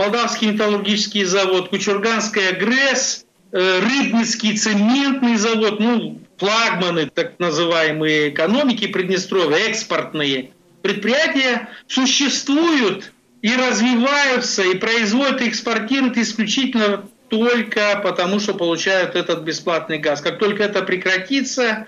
Молдавский 0.00 0.52
металлургический 0.52 1.24
завод, 1.24 1.68
Кучурганская 1.68 2.52
ГРЭС 2.54 3.26
э, 3.52 3.80
Рыбницкий 3.80 4.56
цементный 4.56 5.36
завод, 5.36 5.78
ну, 5.78 6.22
флагманы 6.38 7.04
так 7.04 7.38
называемые 7.38 8.30
экономики 8.30 8.86
Приднестровья, 8.86 9.58
экспортные 9.58 10.52
предприятия 10.80 11.68
существуют 11.86 13.12
и 13.42 13.54
развиваются, 13.54 14.62
и 14.62 14.74
производят, 14.78 15.42
и 15.42 15.50
экспортируют 15.50 16.16
исключительно 16.16 17.04
только 17.28 18.00
потому, 18.02 18.40
что 18.40 18.54
получают 18.54 19.16
этот 19.16 19.42
бесплатный 19.42 19.98
газ. 19.98 20.22
Как 20.22 20.38
только 20.38 20.62
это 20.62 20.80
прекратится, 20.80 21.86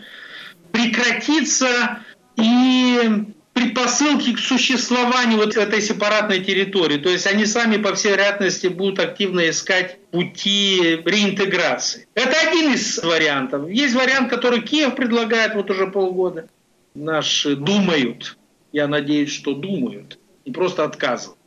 прекратится 0.71 2.01
и 2.37 3.33
предпосылки 3.53 4.33
к 4.33 4.39
существованию 4.39 5.39
вот 5.39 5.57
этой 5.57 5.83
сепаратной 5.83 6.41
территории. 6.41 6.97
То 6.99 7.11
есть 7.11 7.27
они 7.27 7.45
сами, 7.47 7.77
по 7.77 7.95
всей 7.95 8.13
вероятности, 8.13 8.67
будут 8.69 8.99
активно 8.99 9.49
искать 9.49 9.99
пути 10.11 11.01
реинтеграции. 11.05 12.09
Это 12.15 12.49
один 12.49 12.73
из 12.73 12.99
вариантов. 13.03 13.69
Есть 13.69 13.95
вариант, 13.95 14.31
который 14.31 14.63
Киев 14.63 14.95
предлагает 14.95 15.55
вот 15.55 15.71
уже 15.71 15.87
полгода. 15.89 16.49
Наши 16.95 17.57
думают, 17.57 18.37
я 18.73 18.89
надеюсь, 18.89 19.33
что 19.33 19.55
думают, 19.55 20.19
и 20.45 20.51
просто 20.51 20.85
отказывают. 20.85 21.39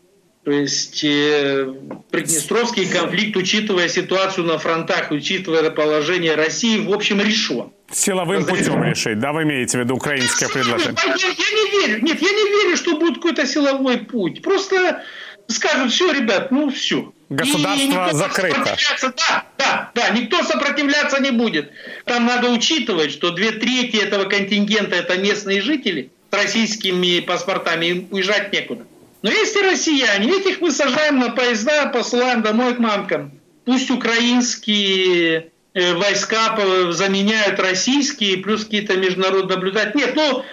То 0.46 0.52
есть 0.52 1.04
э, 1.04 1.74
Приднестровский 2.12 2.86
конфликт, 2.88 3.36
учитывая 3.36 3.90
ситуацию 3.90 4.46
на 4.46 4.60
фронтах, 4.60 5.10
учитывая 5.10 5.72
положение 5.72 6.36
России, 6.36 6.86
в 6.86 6.94
общем, 6.94 7.20
решен. 7.20 7.72
Силовым 7.92 8.46
путем 8.46 8.84
решить, 8.84 9.20
да, 9.20 9.34
вы 9.34 9.42
имеете 9.42 9.80
в 9.80 9.82
виду 9.82 9.96
украинское 9.96 10.48
предложение? 10.48 10.96
Я, 11.04 11.14
я 11.14 11.18
не 11.18 11.88
верю, 11.88 12.04
нет, 12.04 12.22
я 12.22 12.30
не 12.30 12.64
верю, 12.64 12.78
что 12.78 12.96
будет 13.00 13.16
какой-то 13.16 13.48
силовой 13.48 13.98
путь. 13.98 14.44
Просто 14.44 15.04
скажут, 15.48 15.92
все, 15.92 16.12
ребят, 16.12 16.52
ну 16.52 16.70
все. 16.70 17.12
Государство 17.30 18.10
закрыто. 18.14 18.78
Да, 19.02 19.46
да, 19.58 19.92
да, 19.96 20.10
никто 20.10 20.44
сопротивляться 20.44 21.20
не 21.24 21.32
будет. 21.32 21.72
Там 22.06 22.28
надо 22.28 22.52
учитывать, 22.52 23.12
что 23.12 23.32
две 23.32 23.52
трети 23.52 23.96
этого 23.96 24.26
контингента 24.26 24.96
это 24.96 25.18
местные 25.18 25.62
жители 25.62 26.12
с 26.30 26.36
российскими 26.36 27.20
паспортами, 27.22 27.86
им 27.88 28.08
уезжать 28.12 28.54
некуда. 28.54 28.86
Но 29.26 29.32
есть 29.32 29.56
и 29.56 29.62
россияне, 29.64 30.30
этих 30.30 30.62
мы 30.62 30.70
сажаем 30.70 31.18
на 31.18 31.32
поезда, 31.32 31.88
посылаем 31.88 32.44
домой 32.44 32.76
к 32.76 32.78
мамкам. 32.78 33.32
Пусть 33.66 33.90
украинские 33.90 35.50
э, 35.74 35.96
войска 35.96 36.56
заменяют 36.92 37.60
российские, 37.60 38.38
плюс 38.38 38.66
какие-то 38.66 38.96
международные 38.98 39.56
наблюдатели. 39.56 39.98
Нет, 39.98 40.16
ну, 40.16 40.46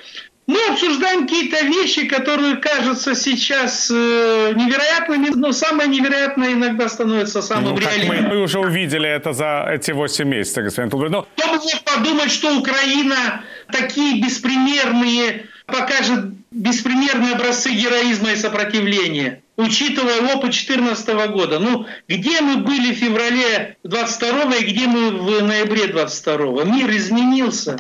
мы 0.47 0.59
обсуждаем 0.71 1.29
какие-то 1.29 1.67
вещи, 1.67 2.07
которые 2.07 2.57
кажутся 2.57 3.15
сейчас 3.15 3.91
э, 3.91 4.53
невероятными, 4.55 5.29
но 5.35 5.53
самое 5.53 5.91
невероятное 5.91 6.55
иногда 6.55 6.89
становится 6.89 7.43
самым 7.43 7.75
ну, 7.75 7.79
реальным. 7.79 8.09
Мы, 8.09 8.21
мы 8.23 8.41
уже 8.41 8.59
увидели 8.59 9.07
это 9.07 9.35
за 9.35 9.69
эти 9.71 9.91
8 9.91 10.27
месяцев, 10.27 10.65
господин 10.65 10.91
Тулбер. 10.91 11.11
Но... 11.11 11.29
Кто 11.37 11.47
мог 11.47 11.63
подумать, 11.85 12.33
что 12.33 12.57
Украина 12.57 13.45
такие 13.71 14.23
беспримерные 14.23 15.45
покажет 15.67 16.42
беспримерные 16.53 17.35
образцы 17.35 17.71
героизма 17.71 18.33
и 18.33 18.37
сопротивления, 18.37 19.43
учитывая 19.57 20.21
опыт 20.35 20.51
2014 20.53 21.09
года. 21.31 21.59
Ну, 21.59 21.87
где 22.09 22.41
мы 22.41 22.59
были 22.59 22.93
в 22.93 22.99
феврале 22.99 23.77
22 23.85 24.57
и 24.57 24.65
где 24.65 24.87
мы 24.87 25.11
в 25.11 25.43
ноябре 25.43 25.87
22 25.89 26.65
Мир 26.65 26.91
изменился. 26.91 27.79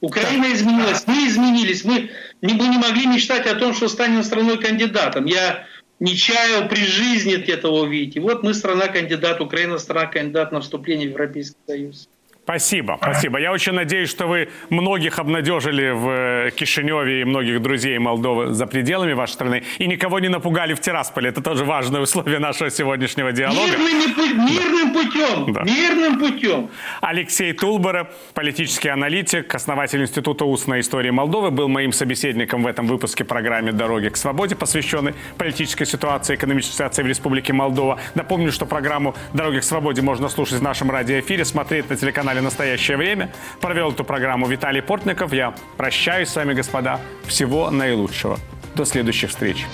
Украина 0.00 0.52
изменилась, 0.52 1.04
мы 1.06 1.28
изменились. 1.28 1.84
Мы 1.84 2.10
не, 2.40 2.54
мы 2.54 2.66
не 2.66 2.78
могли 2.78 3.06
мечтать 3.06 3.46
о 3.46 3.54
том, 3.54 3.72
что 3.72 3.88
станем 3.88 4.24
страной 4.24 4.58
кандидатом. 4.58 5.26
Я 5.26 5.66
не 6.00 6.16
чаял 6.16 6.68
при 6.68 6.84
жизни 6.84 7.34
этого 7.34 7.82
увидеть. 7.82 8.16
И 8.16 8.20
вот 8.20 8.42
мы 8.42 8.54
страна-кандидат, 8.54 9.40
Украина 9.40 9.78
страна-кандидат 9.78 10.50
на 10.50 10.60
вступление 10.60 11.08
в 11.08 11.12
Европейский 11.12 11.56
Союз. 11.66 12.08
Спасибо, 12.44 12.98
спасибо. 13.00 13.38
Я 13.38 13.52
очень 13.52 13.72
надеюсь, 13.72 14.10
что 14.10 14.26
вы 14.26 14.48
многих 14.68 15.20
обнадежили 15.20 15.90
в 15.90 16.08
э, 16.08 16.50
Кишиневе 16.50 17.20
и 17.20 17.24
многих 17.24 17.62
друзей 17.62 17.96
Молдовы 17.98 18.52
за 18.52 18.66
пределами 18.66 19.12
вашей 19.12 19.34
страны 19.34 19.62
и 19.78 19.86
никого 19.86 20.18
не 20.18 20.28
напугали 20.28 20.74
в 20.74 20.80
Тирасполе. 20.80 21.28
Это 21.28 21.40
тоже 21.40 21.64
важное 21.64 22.00
условие 22.00 22.40
нашего 22.40 22.68
сегодняшнего 22.68 23.30
диалога. 23.30 23.76
Мирным, 23.76 24.44
мирным 24.44 24.92
путем, 24.92 25.52
да. 25.52 25.62
мирным 25.62 26.18
путем. 26.18 26.68
Алексей 27.00 27.52
Тулбера, 27.52 28.10
политический 28.34 28.88
аналитик, 28.88 29.54
основатель 29.54 30.02
Института 30.02 30.44
устной 30.44 30.80
истории 30.80 31.10
Молдовы, 31.10 31.52
был 31.52 31.68
моим 31.68 31.92
собеседником 31.92 32.64
в 32.64 32.66
этом 32.66 32.88
выпуске 32.88 33.22
программы 33.22 33.70
«Дороги 33.70 34.08
к 34.08 34.16
свободе», 34.16 34.56
посвященной 34.56 35.14
политической 35.38 35.84
ситуации, 35.84 36.34
экономической 36.34 36.72
ситуации 36.72 37.04
в 37.04 37.06
Республике 37.06 37.52
Молдова. 37.52 38.00
Напомню, 38.16 38.50
что 38.50 38.66
программу 38.66 39.14
«Дороги 39.32 39.60
к 39.60 39.64
свободе» 39.64 40.02
можно 40.02 40.28
слушать 40.28 40.58
в 40.58 40.62
нашем 40.62 40.90
радиоэфире, 40.90 41.44
смотреть 41.44 41.88
на 41.88 41.96
телеканале 41.96 42.31
канале 42.32 42.40
«Настоящее 42.40 42.96
время». 42.96 43.30
Провел 43.60 43.92
эту 43.92 44.04
программу 44.04 44.46
Виталий 44.46 44.80
Портников. 44.80 45.32
Я 45.32 45.54
прощаюсь 45.76 46.28
с 46.28 46.36
вами, 46.36 46.54
господа. 46.54 46.98
Всего 47.26 47.70
наилучшего. 47.70 48.38
До 48.74 48.86
следующих 48.86 49.30
встреч. 49.30 49.66